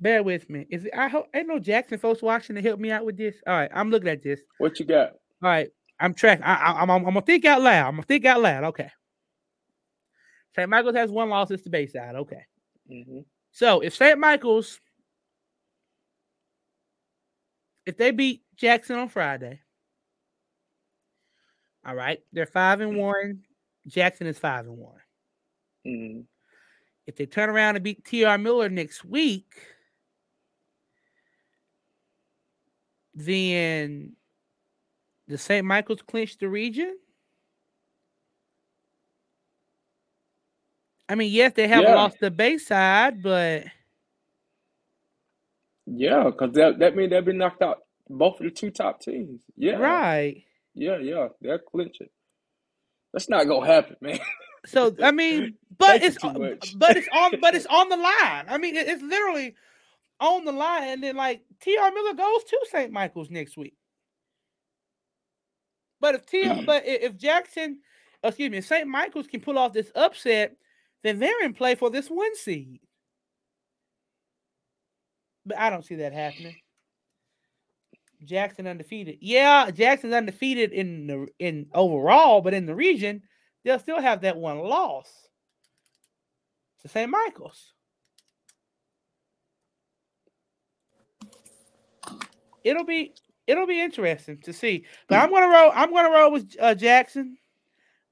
[0.00, 0.66] Bear with me.
[0.70, 3.36] Is it, I hope ain't no Jackson folks watching to help me out with this.
[3.46, 4.40] All right, I'm looking at this.
[4.58, 5.10] what you got?
[5.42, 6.44] All right, I'm tracking.
[6.44, 7.88] I, I, I'm, I'm, I'm gonna think out loud.
[7.88, 8.64] I'm gonna think out loud.
[8.64, 8.90] Okay.
[10.54, 10.68] St.
[10.68, 11.50] Michael's has one loss.
[11.50, 12.14] It's the Bayside.
[12.14, 12.44] Okay.
[12.88, 13.20] hmm
[13.52, 14.18] So if St.
[14.18, 14.80] Michael's,
[17.86, 19.60] if they beat Jackson on Friday,
[21.86, 23.42] all right, they're five and one.
[23.86, 25.00] Jackson is five and one.
[25.84, 26.20] hmm
[27.08, 29.46] If they turn around and beat TR Miller next week,
[33.14, 34.12] then
[35.26, 35.64] the St.
[35.64, 36.98] Michael's clinch the region.
[41.08, 41.94] I mean, yes, they haven't Yeah.
[41.94, 43.64] lost the Bayside, but
[45.86, 47.78] Yeah, because that that means they've been knocked out
[48.10, 49.40] both of the two top teams.
[49.56, 50.44] Yeah, right.
[50.74, 51.28] yeah, yeah.
[51.40, 52.10] They're clinching.
[53.14, 54.18] That's not gonna happen, man.
[54.66, 56.74] So I mean, but it's you too on- much.
[56.78, 58.44] but it's on but it's on the line.
[58.48, 59.54] I mean, it's literally
[60.20, 61.90] on the line, and then like T.R.
[61.92, 62.90] Miller goes to St.
[62.92, 63.74] Michael's next week.
[66.00, 66.62] But if T.
[66.66, 67.80] but if Jackson,
[68.22, 68.86] excuse me, St.
[68.86, 70.56] Michael's can pull off this upset,
[71.02, 72.80] then they're in play for this one seed.
[75.46, 76.56] But I don't see that happening.
[78.24, 79.18] Jackson undefeated.
[79.20, 83.22] Yeah, Jackson's undefeated in the in overall, but in the region,
[83.64, 85.28] they'll still have that one loss
[86.82, 87.10] to St.
[87.10, 87.72] Michael's.
[92.64, 93.14] It'll be
[93.46, 94.84] it'll be interesting to see.
[95.08, 95.72] But I'm gonna roll.
[95.74, 97.38] I'm gonna roll with uh, Jackson.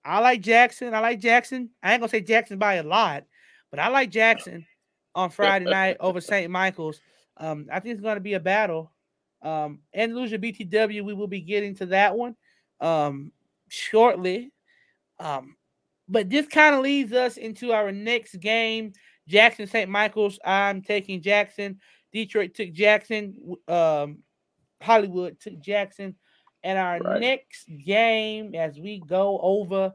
[0.04, 0.94] I like Jackson.
[0.94, 1.70] I like Jackson.
[1.82, 3.24] I ain't gonna say Jackson by a lot,
[3.70, 4.66] but I like Jackson
[5.14, 6.50] on Friday night over St.
[6.50, 7.00] Michael's.
[7.36, 8.92] Um, I think it's gonna be a battle.
[9.42, 12.34] Um, and Lucia BTW, we will be getting to that one
[12.80, 13.32] um
[13.68, 14.52] shortly.
[15.18, 15.56] Um,
[16.08, 18.92] but this kind of leads us into our next game.
[19.28, 19.90] Jackson St.
[19.90, 20.38] Michael's.
[20.44, 21.80] I'm taking Jackson.
[22.12, 23.34] Detroit took Jackson.
[23.66, 24.18] Um,
[24.80, 26.14] Hollywood took Jackson.
[26.62, 27.20] And our Right.
[27.20, 29.92] next game, as we go over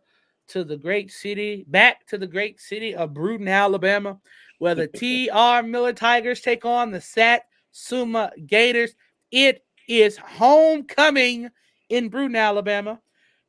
[0.50, 4.20] to the great city, back to the great city of Brewton, Alabama,
[4.60, 4.88] where the
[5.62, 8.96] TR Miller Tigers take on the Satsuma Gators.
[9.32, 11.50] It is homecoming
[11.90, 13.00] in Brewton, Alabama.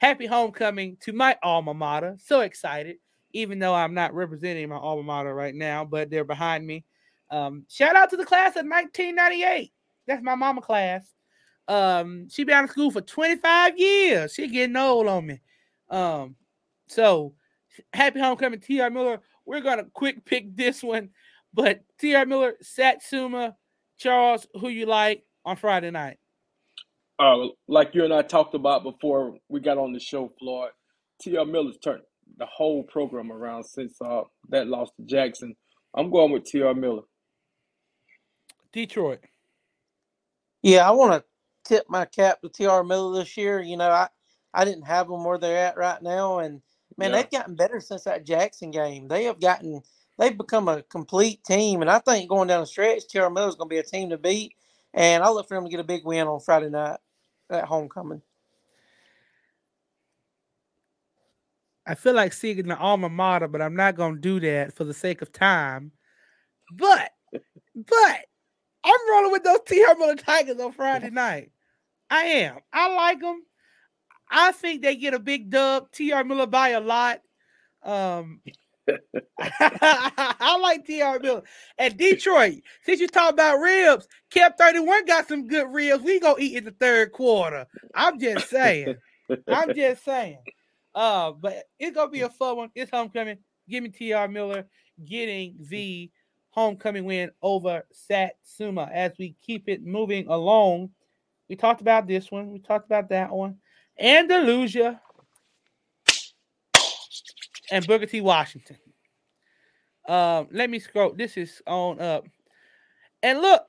[0.03, 2.17] Happy homecoming to my alma mater.
[2.19, 2.97] So excited,
[3.35, 6.85] even though I'm not representing my alma mater right now, but they're behind me.
[7.31, 9.73] Um, shout out to the class of 1998.
[10.09, 11.07] That's my mama class.
[11.69, 14.35] Um, she been out of school for 25 years.
[14.35, 15.41] She getting old on me.
[15.89, 16.35] Um,
[16.89, 17.35] so
[17.93, 19.21] happy homecoming, TR Miller.
[19.47, 21.11] We're gonna quick pick this one,
[21.55, 23.55] but TR Miller, Satsuma,
[23.99, 26.19] Charles, who you like on Friday night?
[27.23, 30.71] Uh, like you and I talked about before we got on the show, Floyd.
[31.21, 31.45] T.R.
[31.45, 32.03] Miller's turned
[32.37, 35.55] the whole program around since uh, that loss to Jackson.
[35.95, 36.75] I'm going with T.R.
[36.75, 37.03] Miller.
[38.73, 39.21] Detroit.
[40.63, 41.25] Yeah, I want to
[41.65, 43.61] tip my cap to TR Miller this year.
[43.61, 44.09] You know, I
[44.53, 46.61] I didn't have them where they're at right now, and
[46.97, 47.19] man, Yeah.
[47.19, 49.07] they've gotten better since that Jackson game.
[49.07, 49.83] They have gotten
[50.19, 51.83] they've become a complete team.
[51.83, 54.11] And I think going down the stretch, TR Miller is going to be a team
[54.11, 54.55] to beat.
[54.95, 56.99] And I look for them to get a big win on Friday night
[57.53, 58.23] at homecoming.
[61.87, 64.95] I feel like seeing the alma mater, but I'm not to do that for the
[64.95, 65.93] sake of time.
[66.73, 67.11] But,
[67.75, 68.21] but
[68.85, 71.51] I'm rolling with those TR Miller Tigers on Friday night.
[72.09, 72.59] I am.
[72.73, 73.43] I like them.
[74.31, 75.91] I think they get a big dub.
[75.93, 77.21] TR Miller by a lot.
[77.83, 78.41] Um,
[79.39, 81.43] I like TR Miller.
[81.79, 86.03] And Detroit, since you talk about ribs, Kept 31 got some good ribs.
[86.03, 87.67] We gonna eat in the third quarter.
[87.95, 88.97] I'm just saying.
[89.49, 90.39] I'm just saying.
[90.95, 92.71] Uh, but it's gonna be a fun one.
[92.75, 93.39] It's homecoming.
[93.69, 94.67] Give me TR Miller
[95.05, 96.11] getting the
[96.51, 100.91] homecoming win over Satsuma as we keep it moving along.
[101.49, 102.51] We talked about this one.
[102.51, 103.57] We talked about that one.
[103.99, 105.01] Andalusia
[107.73, 108.21] and Booker T.
[108.21, 108.77] Washington.
[110.07, 111.15] Um, let me scroll.
[111.15, 112.27] This is on up.
[113.23, 113.63] And look,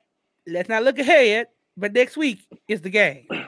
[0.47, 1.47] let's not look ahead,
[1.77, 3.25] but next week is the game.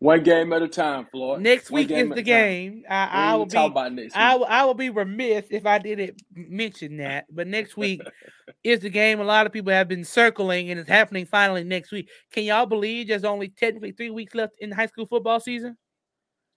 [0.00, 1.42] One game at a time, Floyd.
[1.42, 2.84] Next One week is the game.
[2.88, 6.22] I, I will be about next I will, I will be remiss if I didn't
[6.34, 7.26] mention that.
[7.30, 8.00] But next week
[8.64, 11.92] is the game a lot of people have been circling, and it's happening finally next
[11.92, 12.08] week.
[12.32, 15.76] Can y'all believe there's only technically three weeks left in the high school football season?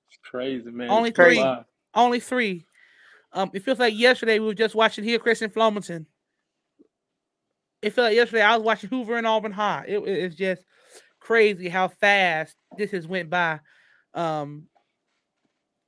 [0.07, 0.89] It's crazy, man.
[0.89, 1.45] Only It's three.
[1.93, 2.65] Only three.
[3.33, 6.05] Um, it feels like yesterday we were just watching Hillcrest and Flomaton.
[7.81, 9.85] It felt like yesterday I was watching Hoover and Auburn High.
[9.87, 10.63] It, it- it's just
[11.19, 13.59] crazy how fast this has went by.
[14.13, 14.67] Um,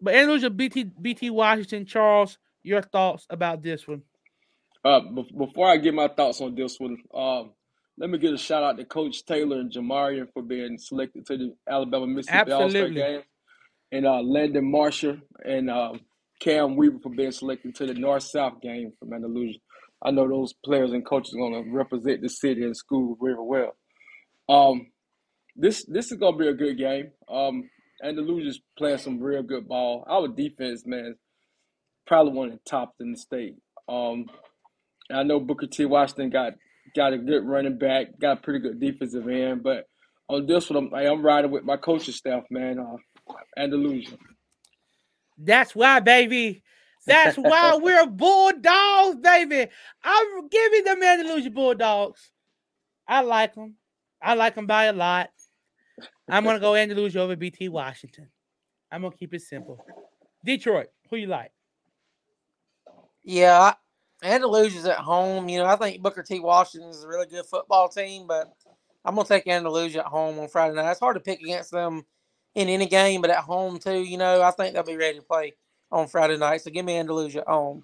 [0.01, 4.01] but Andalusia, BT, BT Washington, Charles, your thoughts about this one?
[4.83, 7.51] Uh, be- before I get my thoughts on this one, um,
[7.97, 11.37] let me give a shout out to Coach Taylor and Jamarian for being selected to
[11.37, 13.21] the Alabama Mississippi All Star game,
[13.91, 16.01] and uh, Landon Marshall and um,
[16.39, 19.59] Cam Weaver for being selected to the North South game from Andalusia.
[20.03, 23.35] I know those players and coaches are going to represent the city and school very
[23.39, 23.75] well.
[24.47, 24.87] Um,
[25.55, 27.11] this this is going to be a good game.
[27.29, 27.69] Um,
[28.03, 30.03] Andalusia's playing some real good ball.
[30.07, 31.15] Our defense, man,
[32.05, 33.55] probably one of the tops in the state.
[33.87, 34.25] Um,
[35.11, 35.85] I know Booker T.
[35.85, 36.53] Washington got
[36.95, 39.85] got a good running back, got a pretty good defensive end, but
[40.27, 42.79] on this one, I'm, I'm riding with my coaching staff, man.
[42.79, 44.17] Uh, Andalusia.
[45.37, 46.63] That's why, baby.
[47.05, 49.67] That's why we're Bulldogs, baby.
[50.03, 52.31] I'm giving the Andalusia Bulldogs.
[53.07, 53.75] I like them.
[54.21, 55.29] I like them by a lot.
[56.27, 58.29] I'm gonna go Andalusia over BT Washington.
[58.91, 59.83] I'm gonna keep it simple.
[60.43, 61.51] Detroit, who you like?
[63.23, 63.73] Yeah,
[64.23, 65.49] Andalusia's at home.
[65.49, 66.39] You know, I think Booker T.
[66.39, 68.51] Washington is a really good football team, but
[69.03, 70.89] I'm gonna take Andalusia at home on Friday night.
[70.89, 72.05] It's hard to pick against them
[72.55, 74.03] in any game, but at home too.
[74.03, 75.53] You know, I think they'll be ready to play
[75.91, 76.61] on Friday night.
[76.61, 77.83] So give me Andalusia at home.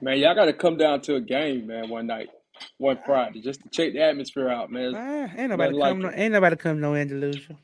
[0.00, 2.28] Man, y'all got to come down to a game, man, one night,
[2.76, 4.94] one Friday, just to check the atmosphere out, man.
[4.94, 6.02] Ah, ain't nobody like come.
[6.02, 7.56] No, ain't nobody come no Andalusia.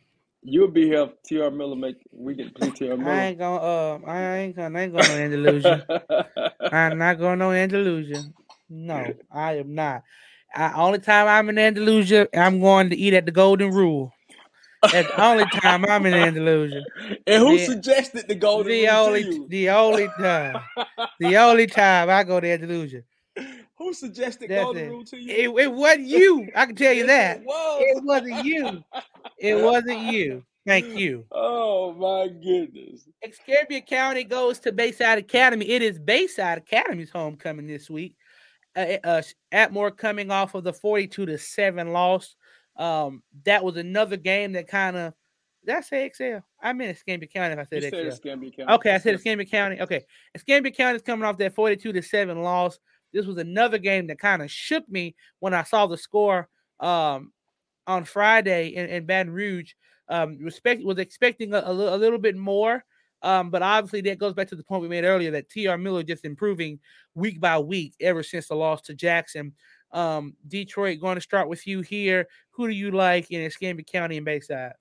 [0.42, 1.04] You'll be here.
[1.04, 1.50] if T.R.
[1.50, 2.94] Miller make we get to play T.R.
[2.94, 3.10] I Miller.
[3.10, 3.62] ain't gonna.
[3.62, 4.78] Uh, I ain't gonna.
[4.78, 5.86] I ain't going no Andalusia.
[6.72, 8.24] I'm not going no Andalusia.
[8.68, 10.02] No, I am not.
[10.54, 14.12] I, only time I'm in Andalusia, I'm going to eat at the Golden Rule.
[14.92, 16.82] That's the only time I'm in Andalusia.
[17.26, 20.60] and who The- suggested the golden The only, the only time,
[21.20, 23.02] the only time I go to Andalusia.
[23.78, 24.90] who suggested That's golden it.
[24.90, 25.56] rule to you?
[25.56, 26.48] It, it wasn't you.
[26.54, 27.38] I can tell you that.
[27.40, 27.46] It.
[27.46, 28.84] It wasn't you.
[29.38, 30.44] It wasn't you.
[30.66, 31.24] Thank you.
[31.30, 33.06] Oh my goodness.
[33.22, 35.68] Escambia County goes to Bayside Academy.
[35.68, 38.16] It is Bayside Academy's homecoming this week.
[38.76, 39.22] Uh, uh,
[39.52, 42.34] Atmore coming off of the 42 to 7 loss.
[42.76, 45.14] Um, that was another game that kind of
[45.66, 46.44] did I say Excel?
[46.62, 48.12] I meant Escambia County if I You said said Excel.
[48.12, 48.72] Escambia County.
[48.72, 49.80] Okay, I said Escambia County.
[49.80, 50.04] Okay,
[50.34, 52.78] Escambia County is coming off that 42 to 7 loss.
[53.12, 56.48] This was another game that kind of shook me when I saw the score
[56.80, 57.32] um,
[57.86, 59.72] on Friday in, in Baton Rouge.
[60.08, 62.84] Um, respect was expecting a, a, li- a little bit more,
[63.22, 65.78] um, but obviously that goes back to the point we made earlier that T.R.
[65.78, 66.78] Miller just improving
[67.14, 69.54] week by week ever since the loss to Jackson.
[69.94, 72.26] Um, Detroit, going to start with you here.
[72.50, 74.74] Who do you like in Escambia County and Bayside?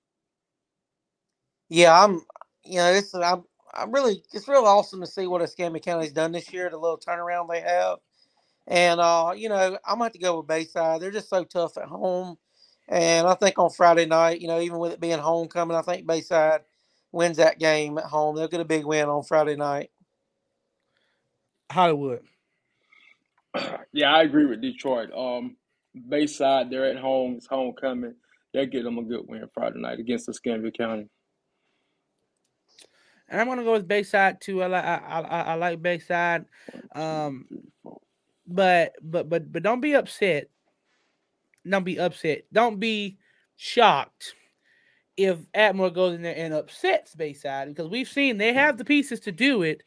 [1.69, 2.21] Yeah, I'm.
[2.65, 3.43] You know, this is I'm.
[3.73, 4.23] I'm really.
[4.33, 6.69] It's real awesome to see what Escambia County's done this year.
[6.69, 7.99] The little turnaround they have,
[8.67, 10.99] and uh, you know, I'm gonna have to go with Bayside.
[10.99, 12.37] They're just so tough at home,
[12.89, 16.07] and I think on Friday night, you know, even with it being homecoming, I think
[16.07, 16.61] Bayside
[17.11, 18.35] wins that game at home.
[18.35, 19.91] They'll get a big win on Friday night.
[21.71, 22.21] Hollywood.
[23.93, 25.11] Yeah, I agree with Detroit.
[25.15, 25.55] Um,
[26.09, 27.35] Bayside, they're at home.
[27.37, 28.15] It's homecoming.
[28.51, 31.07] They'll get them a good win Friday night against Escambia County.
[33.29, 34.61] And I'm gonna go with Bayside too.
[34.63, 36.45] I like I, I, I like Bayside.
[36.93, 37.47] Um,
[38.45, 40.49] but but but but don't be upset.
[41.67, 42.43] Don't be upset.
[42.51, 43.17] Don't be
[43.55, 44.35] shocked
[45.15, 49.19] if Atmore goes in there and upsets Bayside because we've seen they have the pieces
[49.21, 49.83] to do it.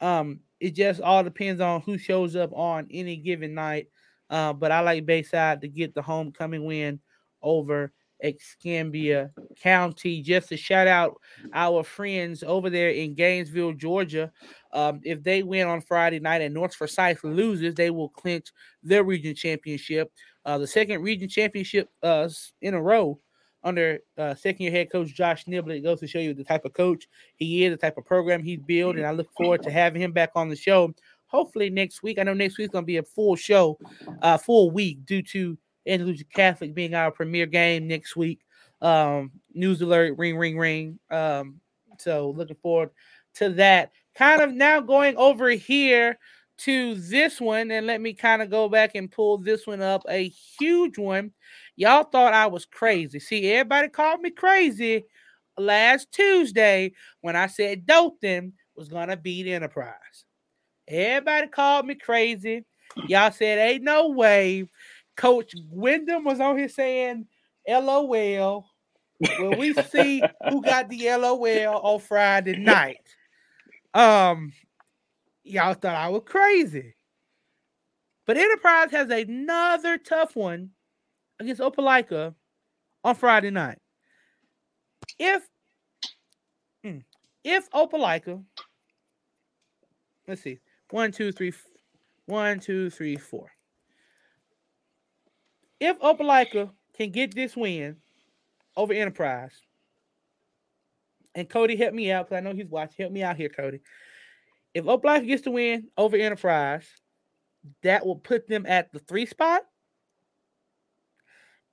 [0.00, 3.88] Um, it just all depends on who shows up on any given night.
[4.30, 7.00] Uh, but I like Bayside to get the homecoming win
[7.42, 7.92] over
[8.22, 10.22] Escambia County.
[10.22, 11.20] Just to shout out
[11.52, 14.30] our friends over there in Gainesville, Georgia.
[14.72, 18.46] Um, if they win on Friday night and North Forsyth loses, they will clinch
[18.84, 20.12] their region championship,
[20.44, 22.28] uh, the second region championship uh,
[22.60, 23.18] in a row
[23.64, 25.76] under uh, second year head coach Josh Niblett.
[25.76, 27.06] It goes to show you the type of coach
[27.36, 30.12] he is, the type of program he's built, and I look forward to having him
[30.12, 30.92] back on the show.
[31.26, 32.18] Hopefully next week.
[32.18, 33.78] I know next week's gonna be a full show,
[34.20, 35.56] uh, full week due to
[35.86, 38.40] Andalusia Catholic being our premier game next week.
[38.80, 40.98] Um, news alert, ring, ring, ring.
[41.10, 41.60] Um,
[41.98, 42.90] so looking forward
[43.34, 43.92] to that.
[44.14, 46.18] Kind of now going over here
[46.58, 50.04] to this one, and let me kind of go back and pull this one up.
[50.08, 51.32] A huge one.
[51.76, 53.18] Y'all thought I was crazy.
[53.18, 55.04] See, everybody called me crazy
[55.58, 60.24] last Tuesday when I said Dothan was gonna beat Enterprise.
[60.88, 62.64] Everybody called me crazy.
[63.06, 64.68] Y'all said, ain't no way.
[65.16, 67.26] Coach Wyndham was on here saying,
[67.68, 68.66] LOL.
[69.38, 73.14] Well, we see who got the LOL on Friday night.
[73.94, 74.52] Um,
[75.44, 76.94] y'all thought I was crazy.
[78.26, 80.70] But Enterprise has another tough one
[81.42, 82.34] against Opelika
[83.04, 83.78] on Friday night.
[85.18, 85.42] If
[86.82, 86.98] hmm,
[87.44, 88.42] if Opelika,
[90.26, 90.58] let's see,
[90.90, 91.52] one, two, three,
[92.26, 93.50] one, two, three, four.
[95.80, 97.96] If Opelika can get this win
[98.76, 99.60] over Enterprise,
[101.34, 103.04] and Cody help me out because I know he's watching.
[103.04, 103.80] Help me out here, Cody.
[104.74, 106.86] If Opelika gets the win over Enterprise,
[107.82, 109.62] that will put them at the three spot,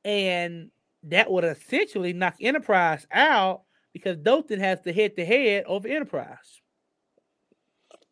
[0.04, 0.72] and
[1.04, 6.62] that would essentially knock Enterprise out because Dothan has the head to head over Enterprise.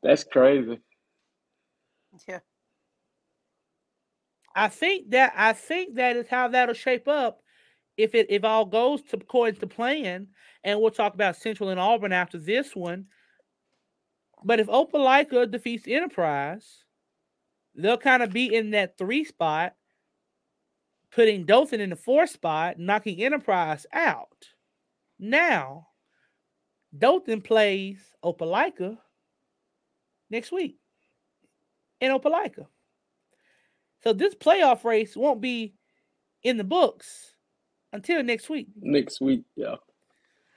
[0.02, 0.80] That's crazy.
[2.28, 2.40] Yeah.
[4.56, 7.42] I think that I think that is how that'll shape up
[7.96, 10.28] if it if all goes to according to plan.
[10.64, 13.06] And we'll talk about Central and Auburn after this one.
[14.44, 16.84] But if Opelika defeats Enterprise,
[17.76, 19.74] they'll kind of be in that three spot,
[21.12, 24.48] putting Dothan in the fourth spot, knocking Enterprise out.
[25.20, 25.88] Now,
[26.98, 28.98] Dothan plays Opelika
[30.30, 30.78] next week
[32.02, 32.68] in Opelika.
[34.04, 35.74] So this playoff race won't be
[36.44, 37.34] in the books
[37.94, 38.68] until next week.
[38.80, 39.76] Next week, yeah.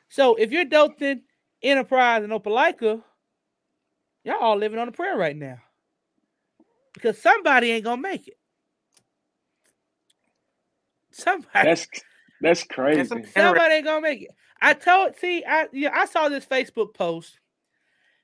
[0.08, 1.22] So if you're Dothan,
[1.62, 3.02] Enterprise, and Opelika,
[4.24, 5.58] y'all all living on a prayer right now.
[6.94, 8.36] Because somebody ain't gonna make it.
[11.12, 11.86] Somebody That's
[12.40, 13.08] that's crazy.
[13.34, 14.30] somebody ain't gonna make it.
[14.62, 17.38] I told see, I yeah, I saw this Facebook post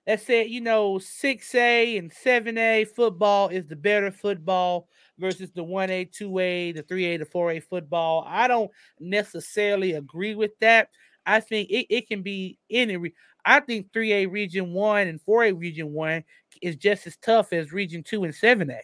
[0.06, 6.10] that said, you know, 6A and 7A football is the better football versus the 1A,
[6.10, 8.24] 2A, the 3A, the 4A football.
[8.26, 8.70] I don't
[9.00, 10.90] necessarily agree with that.
[11.26, 12.96] I think it, it can be any.
[12.96, 13.14] Re-
[13.44, 16.24] I think 3A Region 1 and 4A Region 1
[16.62, 18.78] is just as tough as Region 2 and 7A.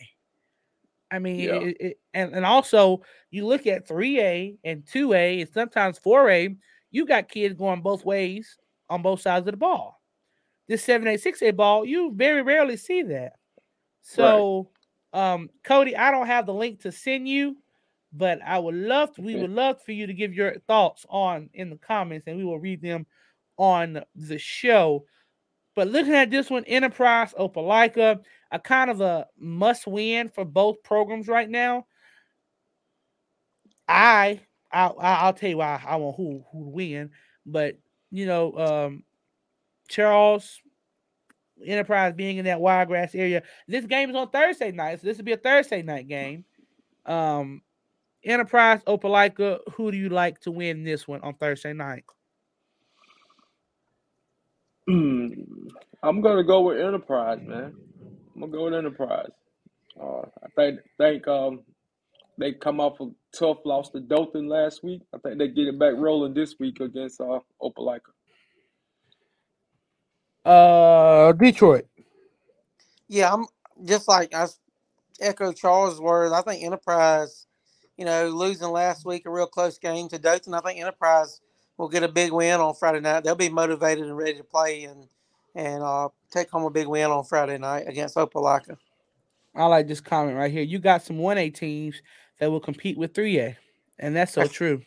[1.12, 1.60] I mean, Yeah.
[1.60, 6.56] it, it, and, and also you look at 3A and 2A and sometimes 4A,
[6.90, 8.56] you got kids going both ways
[8.88, 10.00] on both sides of the ball.
[10.68, 13.34] This 7A, 6A ball, you very rarely see that.
[14.00, 14.70] So,
[15.12, 17.56] um, Cody, I don't have the link to send you,
[18.12, 21.50] but I would love to, we would love for you to give your thoughts on
[21.52, 23.06] in the comments and we will read them
[23.58, 25.04] on the show.
[25.74, 28.20] But looking at this one, Enterprise Opelika,
[28.52, 31.86] a kind of a must win for both programs right now.
[33.88, 34.40] I
[34.70, 37.10] I'll, I'll tell you why I want who who to win,
[37.44, 37.78] but
[38.10, 39.04] you know, um,
[39.88, 40.60] Charles
[41.64, 43.42] Enterprise being in that wiregrass area.
[43.68, 46.44] This game is on Thursday night, so this will be a Thursday night game.
[47.06, 47.62] Um,
[48.24, 52.04] Enterprise Opelika, who do you like to win this one on Thursday night?
[54.88, 55.28] Hmm.
[56.02, 57.74] I'm gonna go with Enterprise, man.
[58.34, 59.30] I'm gonna go with Enterprise.
[60.00, 61.60] Uh, I think think um
[62.38, 65.02] they come off a tough loss to Dothan last week.
[65.14, 68.00] I think they get it back rolling this week against uh Opelika.
[70.44, 71.86] Uh, Detroit.
[73.08, 73.44] Yeah, I'm
[73.84, 74.46] just like I
[75.20, 76.32] echo Charles' words.
[76.32, 77.46] I think Enterprise,
[77.96, 80.54] you know, losing last week a real close game to Dothan.
[80.54, 81.40] I think Enterprise
[81.76, 83.24] will get a big win on Friday night.
[83.24, 85.06] They'll be motivated and ready to play, and
[85.54, 88.76] and uh, take home a big win on Friday night against Opelika.
[89.54, 90.62] I like this comment right here.
[90.62, 92.00] You got some 1A teams
[92.38, 93.56] that will compete with 3A,
[93.98, 94.82] and that's so true.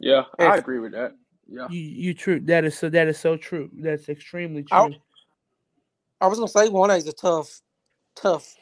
[0.00, 1.12] Yeah, I agree with that.
[1.48, 2.40] Yeah, you, you true.
[2.40, 2.88] That is so.
[2.88, 3.70] That is so true.
[3.72, 4.78] That's extremely true.
[4.78, 5.00] I,
[6.20, 7.60] I was gonna say 1A is a tough,
[8.14, 8.54] tough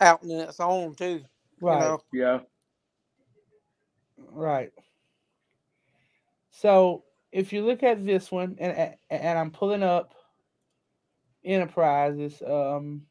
[0.00, 1.22] out in its own too.
[1.60, 1.74] Right.
[1.74, 2.00] You know?
[2.12, 2.38] Yeah.
[4.32, 4.72] Right.
[6.50, 10.14] So if you look at this one, and and I'm pulling up
[11.46, 13.02] Enterprises um,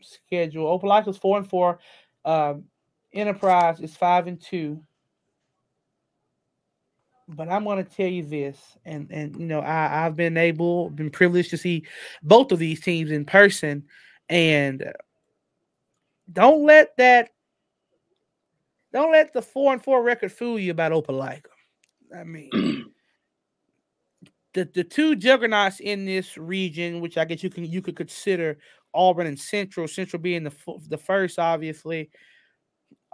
[0.00, 0.78] schedule.
[0.78, 1.78] Opelika is four and four.
[2.24, 2.64] Um,
[3.12, 4.82] Enterprise is five and two.
[7.28, 10.90] But I'm going to tell you this, and and you know I I've been able,
[10.90, 11.84] been privileged to see
[12.22, 13.84] both of these teams in person,
[14.28, 14.92] and
[16.32, 17.30] don't let that
[18.92, 21.46] don't let the four and four record fool you about Opelika.
[22.14, 22.50] I mean,
[24.54, 28.58] the the two juggernauts in this region, which I guess you can you could consider
[28.94, 29.88] Auburn and Central.
[29.88, 30.52] Central being the
[30.88, 32.10] the first, obviously.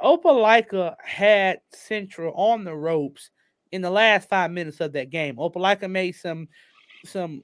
[0.03, 3.31] Opelika had Central on the ropes
[3.73, 5.37] in the last five minutes of that game.
[5.37, 6.49] Opelika made some
[7.05, 7.43] some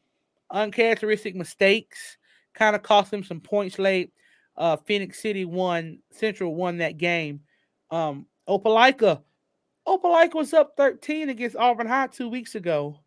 [0.51, 2.17] uncharacteristic mistakes,
[2.55, 4.13] kind of cost them some points late.
[4.57, 5.99] Uh, Phenix City won.
[6.13, 7.41] Central won that game.
[7.91, 9.23] Um, Opelika,
[9.87, 13.04] Opelika was up 13 against Auburn High two weeks ago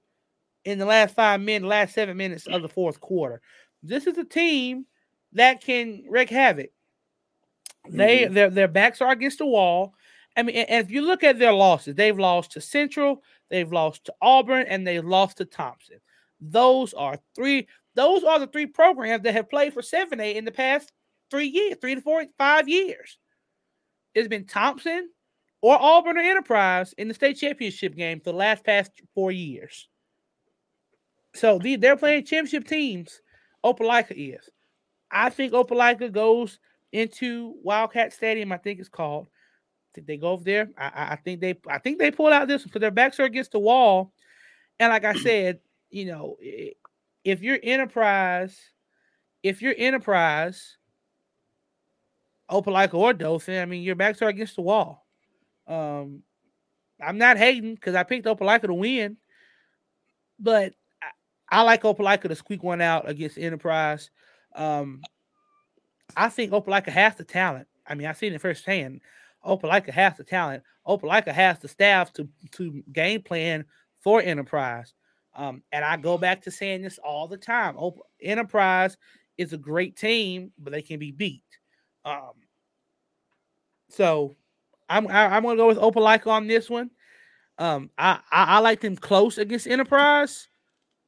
[0.68, 3.42] in the last five minutes, last seven minutes of the fourth quarter.
[3.82, 4.86] This is a team
[5.32, 6.72] that can wreak havoc.
[7.90, 8.34] They mm-hmm.
[8.34, 9.94] their their backs are against the wall.
[10.36, 14.14] I mean, if you look at their losses, they've lost to Central, they've lost to
[14.22, 16.00] Auburn, and they've lost to Thompson.
[16.42, 17.68] Those are three.
[17.96, 20.92] Those are the three programs that have played for seven A in the past
[21.32, 23.18] three years, three to four, five years.
[24.14, 25.10] It's been Thompson
[25.62, 29.88] or Auburn or Enterprise in the state championship game for the last past four years.
[31.38, 33.22] So the, they're playing championship teams.
[33.64, 34.50] Opelika is.
[35.12, 36.60] I think Opelika goes
[36.92, 38.52] into Wildcat Stadium.
[38.52, 39.28] I think it's called.
[39.94, 40.70] Did they go over there?
[40.78, 41.56] I, I think they.
[41.70, 44.12] I think they pulled out this because their backs are against the wall.
[44.80, 45.60] And like I said,
[45.90, 46.38] you know,
[47.24, 48.58] if you're Enterprise,
[49.44, 50.78] if you're Enterprise,
[52.50, 55.06] Opelika or Dothan, I mean, your backs are against the wall.
[55.68, 56.24] Um,
[57.02, 59.18] I'm not hating because I picked Opelika to win,
[60.40, 60.74] but
[61.50, 64.10] I, like Opelika to squeak one out against Enterprise.
[64.56, 65.02] Um,
[66.16, 67.68] I think Opelika has the talent.
[67.86, 69.02] I mean, I've seen it firsthand.
[69.46, 70.64] Opelika has the talent.
[70.86, 73.66] Opelika has the staff to to game plan
[74.00, 74.94] for Enterprise.
[75.36, 77.76] Um, and I go back to saying this all the time.
[77.78, 78.98] Op- Enterprise
[79.38, 81.44] is a great team, but they can be beat.
[82.04, 82.34] Um,
[83.90, 84.36] so
[84.90, 86.90] I'm I, am to go with Opelika on this one.
[87.60, 90.48] Um, I, I I like them close against Enterprise.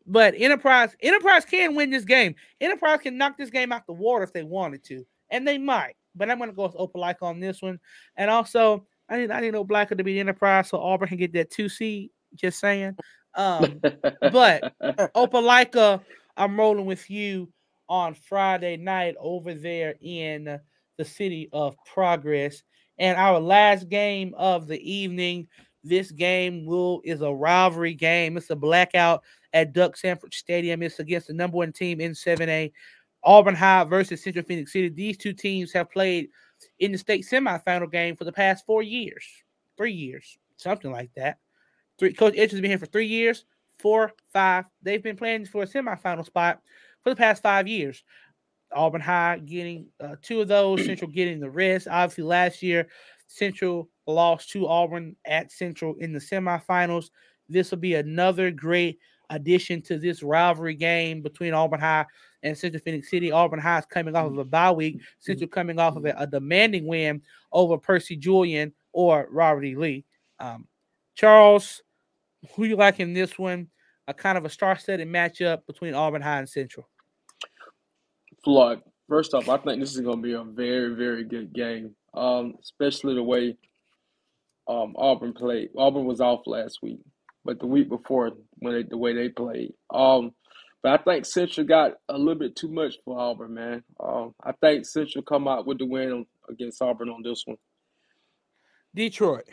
[0.10, 2.34] But Enterprise, Enterprise can win this game.
[2.60, 5.93] Enterprise can knock this game out the water if they wanted to, and they might.
[6.16, 7.80] But I'm gonna go with Opelika on this one.
[8.18, 11.34] And also, I didn't I didn't know Blacker to be Enterprise, so Auburn can get
[11.34, 12.10] that two seed.
[12.34, 12.97] Just saying.
[13.36, 13.80] Um,
[14.32, 14.74] but
[15.16, 16.01] Opelika,
[16.36, 17.51] I'm rolling with you
[17.88, 20.60] on Friday night over there in
[20.97, 22.64] the city of Progress.
[22.97, 25.47] And our last game of the evening,
[25.84, 28.38] this game will is a rivalry game.
[28.38, 29.24] It's a blackout
[29.54, 30.84] at Duck Samford Stadium.
[30.84, 32.72] It's against the number one team in 7A,
[33.24, 34.89] Auburn High versus Central Phenix City.
[34.89, 36.30] These two teams have played
[36.80, 39.26] in the state semifinal game for the past four years,
[39.78, 41.38] three years, something like that.
[41.97, 43.45] Three Coach Edge has been here for three years,
[43.78, 44.66] four, five.
[44.82, 46.62] They've been playing for a semifinal spot
[47.04, 48.04] for the past five years.
[48.74, 51.88] Auburn High getting uh, two of those, Central getting the rest.
[51.88, 52.88] Obviously, last year,
[53.28, 57.10] Central lost to Auburn at Central in the semifinals.
[57.47, 59.00] This will be another great
[59.30, 62.06] addition to this rivalry game between Auburn High
[62.44, 63.32] and Central Phenix City.
[63.32, 65.02] Auburn High is coming off of a bye week.
[65.20, 67.22] Central coming off of a, a demanding win
[67.52, 69.76] over Percy Julian or Robert E.
[69.76, 70.06] Lee.
[70.40, 70.68] Um,
[71.16, 71.82] Charles,
[72.56, 73.68] who you like in this one?
[74.08, 76.88] A kind of a star-studded matchup between Auburn High and Central.
[78.44, 81.94] Floyd, first off, I think this is going to be a very, very good game,
[82.14, 83.58] um, especially the way
[84.68, 85.70] um, Auburn played.
[85.78, 87.00] Auburn was off last week
[87.50, 88.30] but the week before
[88.60, 89.74] when they, the way they played.
[89.91, 90.34] Um,
[90.84, 93.84] but I think Central got a little bit too much for Auburn, man.
[94.00, 97.58] Um, I think Central come out with the win against Auburn on this one.
[98.93, 99.45] Detroit.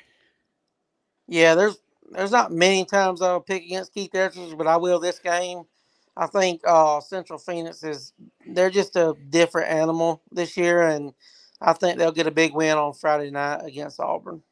[1.26, 1.78] Yeah, there's
[2.10, 5.62] there's not many times I'll pick against Keith Edwards, but I will this game.
[6.18, 8.12] I think uh, Central Phenix is
[8.46, 11.14] they're just a different animal this year, and
[11.62, 14.42] I think they'll get a big win on Friday night against Auburn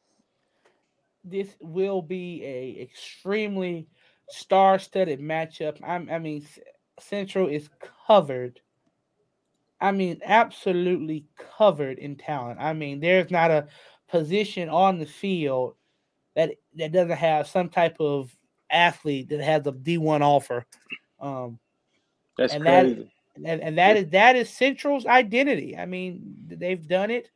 [1.25, 3.89] this will be a extremely
[4.29, 5.79] star-studded matchup.
[5.87, 6.47] I'm, I mean,
[6.99, 7.69] Central is
[8.07, 8.61] covered.
[9.81, 11.27] I mean, absolutely
[11.59, 12.61] covered in talent.
[12.61, 13.67] I mean, there's not a
[14.09, 15.75] position on the field
[16.37, 18.35] that that doesn't have some type of
[18.71, 20.67] athlete that has a D1 offer.
[21.21, 21.59] Um,
[22.37, 22.95] That's and crazy.
[22.95, 23.09] that
[23.45, 25.77] and, and that is that is Central's identity.
[25.77, 27.31] I mean, they've done it.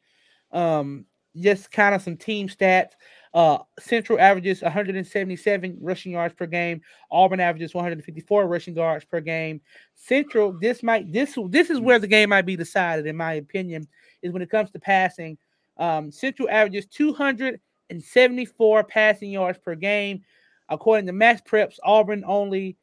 [0.53, 1.05] Um,
[1.37, 2.93] just kind of some team stats.
[3.35, 6.81] Uh, Central averages 177 rushing yards per game.
[7.11, 9.61] Auburn averages 154 rushing yards per game.
[9.95, 13.87] Central, this might this this is where the game might be decided, in my opinion,
[14.23, 15.37] is when it comes to passing.
[15.77, 20.23] Um, Central averages 274 passing yards per game.
[20.71, 22.77] According to MaxPreps, Auburn only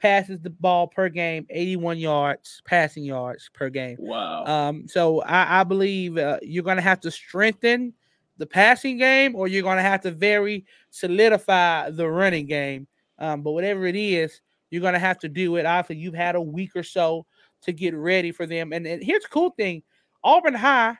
[0.00, 3.96] passes the ball per game 81 yards passing yards per game.
[3.98, 4.44] Wow.
[4.44, 7.92] Um, so I, I believe uh, you're going to have to strengthen
[8.40, 12.88] the passing game, or you're going to have to very solidify the running game.
[13.18, 15.66] Um, but whatever it is, you're going to have to do it.
[15.66, 17.26] Obviously, you've had a week or so
[17.62, 18.72] to get ready for them.
[18.72, 19.82] And, and here's the cool thing:
[20.24, 20.96] Auburn High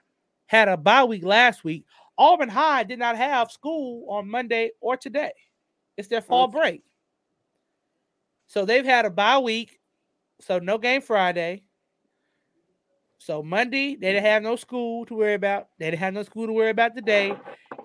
[0.46, 1.86] had a bye week last week.
[2.18, 5.32] Auburn High did not have school on Monday or today.
[5.96, 6.82] It's their fall break.
[8.48, 9.80] So they've had a bye week.
[10.40, 11.62] So no game Friday.
[13.20, 15.68] So Monday, they didn't have no school to worry about.
[15.78, 17.36] They didn't have no school to worry about today.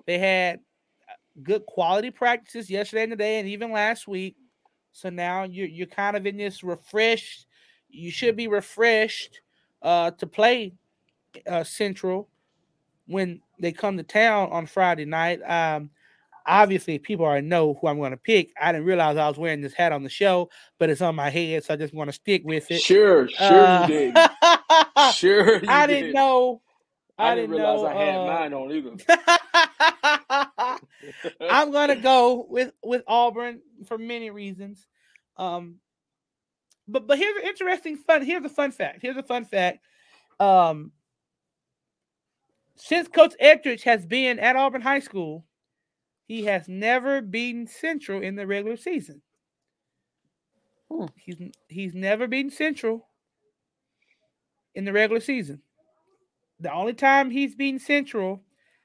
[0.06, 0.60] They had
[1.06, 1.12] uh,
[1.42, 4.36] good quality practices yesterday and today, and even last week.
[4.92, 7.46] So now you're you're kind of in this refreshed.
[7.90, 9.42] You should be refreshed
[9.82, 10.72] uh, to play
[11.46, 12.30] uh, Central
[13.06, 15.40] when they come to town on Friday night.
[15.42, 15.90] Um,
[16.46, 18.52] obviously, people already know who I'm going to pick.
[18.58, 21.28] I didn't realize I was wearing this hat on the show, but it's on my
[21.28, 22.80] head, so I just want to stick with it.
[22.80, 24.14] Sure, sure Uh, you did.
[25.14, 26.00] Sure I did.
[26.00, 26.60] didn't know.
[27.18, 28.90] I, I didn't, didn't realize know, I had uh, mine on either.
[31.50, 34.86] I'm gonna go with with Auburn for many reasons.
[35.36, 35.76] Um,
[36.88, 38.24] but but here's an interesting fun.
[38.24, 39.00] Here's a fun fact.
[39.02, 39.78] Here's a fun fact.
[40.38, 40.92] Um,
[42.76, 45.46] since Coach Etheredge has been at Auburn High School,
[46.26, 49.22] he has never beaten Central in the regular season.
[50.90, 51.06] Hmm.
[51.16, 51.36] He's
[51.68, 53.08] he's never beaten Central
[54.76, 55.60] in the regular season.
[56.60, 58.42] The only time he's beaten Central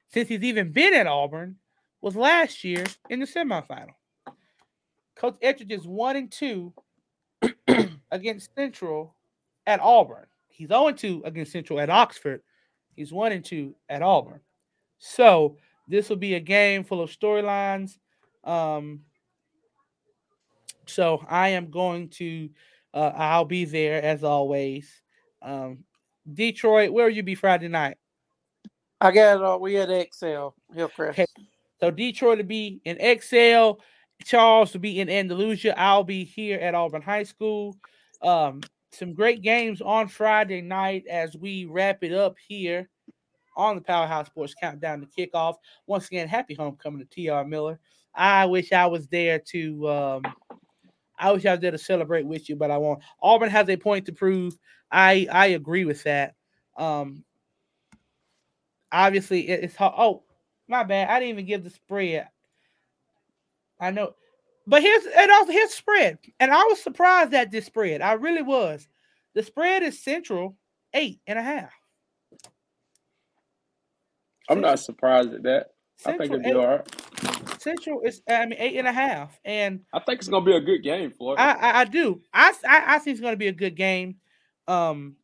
[0.08, 1.56] since he's even been at Auburn
[2.00, 3.94] was last year in the semifinal.
[5.14, 6.72] Coach Etheredge is one and two
[8.10, 9.14] against Central
[9.66, 10.26] at Auburn.
[10.48, 12.42] He's 0 2 against Central at Oxford.
[12.96, 14.40] He's 1 and 2 at Auburn.
[14.98, 15.56] So
[15.88, 17.98] this will be a game full of storylines.
[18.44, 19.00] Um,
[20.86, 22.50] so I am going to,
[22.92, 25.02] uh, I'll be there as always.
[25.42, 25.84] Um,
[26.32, 27.96] Detroit, where will you be Friday night?
[29.00, 31.18] I got uh, we had Excel Hillcrest.
[31.18, 31.26] Okay.
[31.80, 33.80] So Detroit will be in Excel.
[34.24, 35.78] Charles will be in Andalusia.
[35.78, 37.76] I'll be here at Auburn High School.
[38.22, 38.60] Um,
[38.92, 42.88] some great games on Friday night as we wrap it up here
[43.56, 45.56] on the Powerhouse Sports Countdown to kickoff.
[45.86, 47.80] Once again, happy homecoming to TR Miller.
[48.14, 50.22] I wish I was there to um,
[51.18, 53.00] I wish I was there to celebrate with you, but I won't.
[53.22, 54.56] Auburn has a point to prove.
[54.92, 56.34] I I agree with that.
[56.76, 57.24] Um,
[58.92, 59.94] obviously, it- it's hard.
[59.96, 60.22] Oh,
[60.68, 61.08] my bad.
[61.08, 62.28] I didn't even give the spread.
[63.80, 64.14] I know,
[64.66, 68.00] but here's and also here's spread, and I was surprised at this spread.
[68.00, 68.86] I really was.
[69.34, 70.56] The spread is Central
[70.94, 71.72] eight and a half.
[74.48, 75.70] I'm not surprised at that.
[76.04, 77.60] I think Central, it'll be eight, all right.
[77.62, 80.60] Central is I mean eight and a half, and I think it's gonna be a
[80.60, 81.38] good game, Floyd.
[81.38, 82.20] I, I, I do.
[82.32, 84.16] I, I I think it's going to be a good game.
[84.68, 85.16] Um,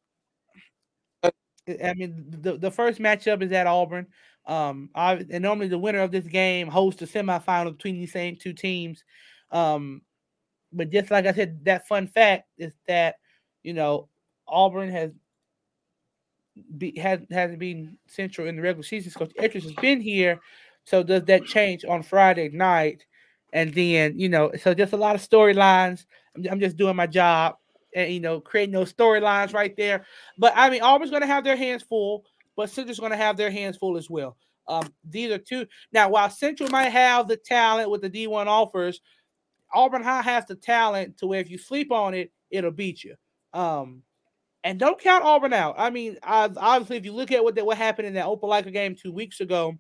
[1.69, 4.07] I mean, the, the first matchup is at Auburn.
[4.47, 8.37] Um, I, and normally the winner of this game hosts the semifinal between these same
[8.37, 9.05] two teams.
[9.51, 10.03] Um,
[10.73, 13.17] but just like I said, that fun fact is that
[13.63, 14.09] you know
[14.49, 15.13] Auburn has
[16.77, 19.13] be, has hasn't been Central in the regular season.
[19.13, 20.41] Coach Etheredge has been here,
[20.85, 23.05] so does that change on Friday night?
[23.53, 26.05] And then you know, so just a lot of storylines.
[26.37, 27.57] I'm, I'm just doing my job
[27.99, 30.05] and you know creating those storylines right there.
[30.39, 32.25] But I mean, Auburn's going to have their hands full,
[32.57, 34.37] but Central's going to have their hands full as well.
[34.69, 35.67] Um, these are two.
[35.93, 39.01] Now, while Central might have the talent with the D1 offers,
[39.73, 43.15] Auburn High has the talent to where if you sleep on it, it'll beat you.
[43.53, 44.03] Um,
[44.65, 45.77] and don't count Auburn out.
[45.79, 48.73] I mean, I, obviously, if you look at what that, what happened in that Opelika
[48.73, 49.75] game two weeks ago,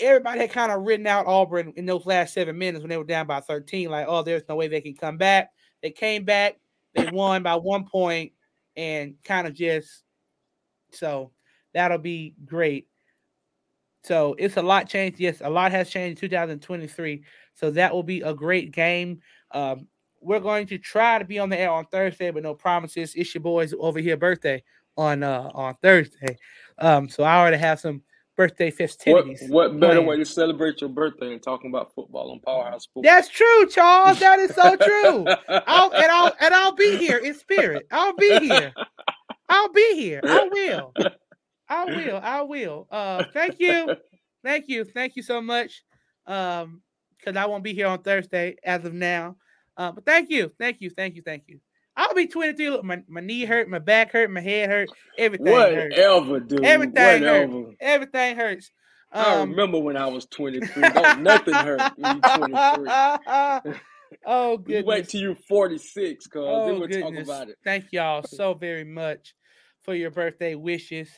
[0.00, 3.04] everybody had kind of written out Auburn in those last seven minutes when they were
[3.04, 3.90] down by 13.
[3.90, 5.50] Like, oh, there's no way they can come back.
[5.82, 6.58] They came back,
[6.94, 8.32] they won by one point,
[8.76, 10.04] and kind of just
[10.92, 11.32] so
[11.74, 12.88] that'll be great.
[14.04, 15.20] So it's a lot changed.
[15.20, 17.22] Yes, a lot has changed in 2023.
[17.54, 19.20] So that will be a great game.
[19.52, 19.86] Um,
[20.20, 23.14] we're going to try to be on the air on Thursday, but no promises.
[23.14, 24.62] It's your boys over here birthday
[24.96, 26.36] on uh on Thursday.
[26.78, 28.02] Um, so I already have some
[28.42, 29.50] birthday What festivities.
[29.50, 33.08] what better way to celebrate your birthday than talking about football on Powerhouse Sports?
[33.08, 34.18] That's true, Charles.
[34.18, 35.26] That is so true.
[35.48, 37.86] I'll and I'll and I'll be here in spirit.
[37.90, 38.72] I'll be here.
[39.48, 40.20] I'll be here.
[40.24, 40.92] I will.
[41.68, 42.20] I will.
[42.22, 42.88] I will.
[42.90, 43.94] Uh thank you.
[44.44, 44.84] Thank you.
[44.84, 45.84] Thank you so much.
[46.26, 46.82] Um,
[47.18, 49.36] because I won't be here on Thursday as of now.
[49.76, 50.50] Uh, but thank you.
[50.58, 50.90] Thank you.
[50.90, 51.22] Thank you.
[51.24, 51.60] Thank you.
[51.96, 52.70] I'll be 23.
[52.70, 54.88] Look, my, my knee hurt, my back hurt, my head hurt,
[55.18, 55.96] everything hurts.
[55.96, 56.64] Whatever, dude.
[56.64, 57.22] Everything.
[57.22, 57.64] Whatever.
[57.80, 58.70] Everything hurts.
[59.12, 60.82] I Um, remember when I was 23.
[60.90, 62.36] Don't nothing hurt when you're
[63.62, 63.72] 23.
[64.26, 64.86] oh good.
[64.86, 67.58] wait till you're 46, cause Oh, then we'll talk about it.
[67.62, 69.34] Thank y'all so very much
[69.82, 71.10] for your birthday wishes.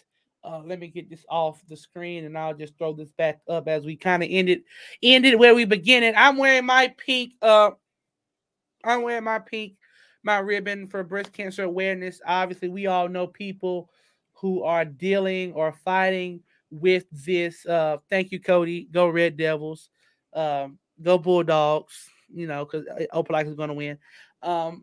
[0.42, 3.66] Uh, let me get this off the screen and I'll just throw this back up
[3.68, 4.62] as we kind of ended
[5.02, 6.14] ended where we began it.
[6.18, 7.70] I'm wearing my pink uh
[8.84, 9.74] I'm wearing my pink
[10.24, 12.20] my ribbon for breast cancer awareness.
[12.26, 13.90] Obviously, we all know people
[14.32, 16.40] who are dealing or fighting
[16.70, 17.64] with this.
[17.66, 18.88] Uh thank you, Cody.
[18.90, 19.90] Go Red Devils.
[20.32, 23.98] Um, go Bulldogs, you know, because Opelika is gonna win.
[24.42, 24.82] Um,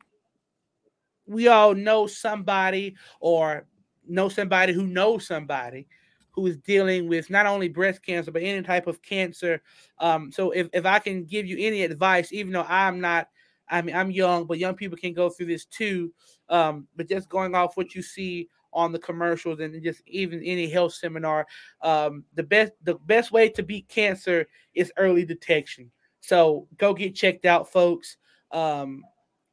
[1.26, 3.66] we all know somebody or
[4.08, 5.88] know somebody who knows somebody
[6.32, 9.62] who is dealing with not only breast cancer but any type of cancer.
[10.00, 13.30] Um, so if, if I can give you any advice, even though I'm not,
[13.72, 16.14] I mean I'm young, but young people can go through this too.
[16.50, 20.70] Um, but just going off what you see on the commercials and just even any
[20.70, 21.48] health seminar,
[21.82, 25.92] um, the best the best way to beat cancer is early detection.
[26.20, 28.18] So go get checked out, folks.
[28.52, 29.04] Um,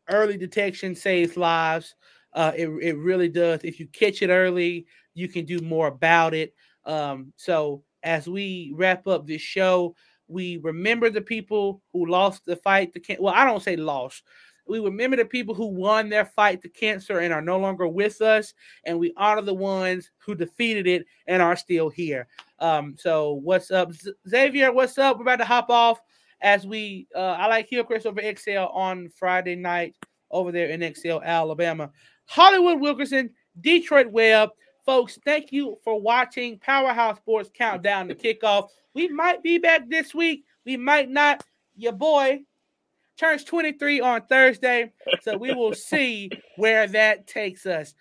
[0.09, 1.95] early detection saves lives.
[2.33, 3.61] Uh, it, it really does.
[3.65, 6.55] If you catch it early, you can do more about it.
[6.85, 9.95] Um, so as we wrap up this show,
[10.29, 13.23] we remember the people who lost the fight to cancer.
[13.23, 14.23] Well, I don't say lost.
[14.67, 18.21] We remember the people who won their fight to cancer and are no longer with
[18.21, 18.53] us,
[18.85, 22.29] and we honor the ones who defeated it and are still here.
[22.59, 23.93] Um, so what's up,
[24.29, 24.71] Xavier?
[24.73, 25.17] What's up?
[25.17, 26.01] We're about to hop off
[26.43, 27.09] as we.
[27.15, 29.97] Uh, I like Hillcrest over Excel on Friday night
[30.31, 31.91] over there in Excel, Alabama.
[32.27, 34.51] Hollywood Wilkerson, Detroit Webb.
[34.89, 38.69] Folks, thank you for watching Powerhouse Sports Countdown to Kickoff.
[38.95, 40.47] We might be back this week.
[40.65, 41.45] We might not.
[41.77, 42.41] Your boy
[43.19, 44.91] turns 23 on Thursday.
[45.21, 47.93] So we will see where that takes us.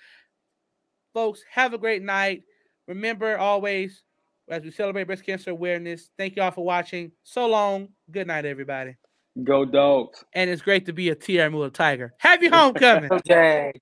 [1.14, 2.44] Folks, have a great night.
[2.88, 4.04] Remember always,
[4.48, 7.12] as we celebrate breast cancer awareness, thank you all for watching.
[7.24, 7.90] So long.
[8.10, 8.96] Good night, everybody.
[9.44, 10.24] Go dogs.
[10.32, 12.14] And it's great to be a TR Miller Tiger.
[12.18, 13.10] Happy homecoming.
[13.12, 13.74] Okay.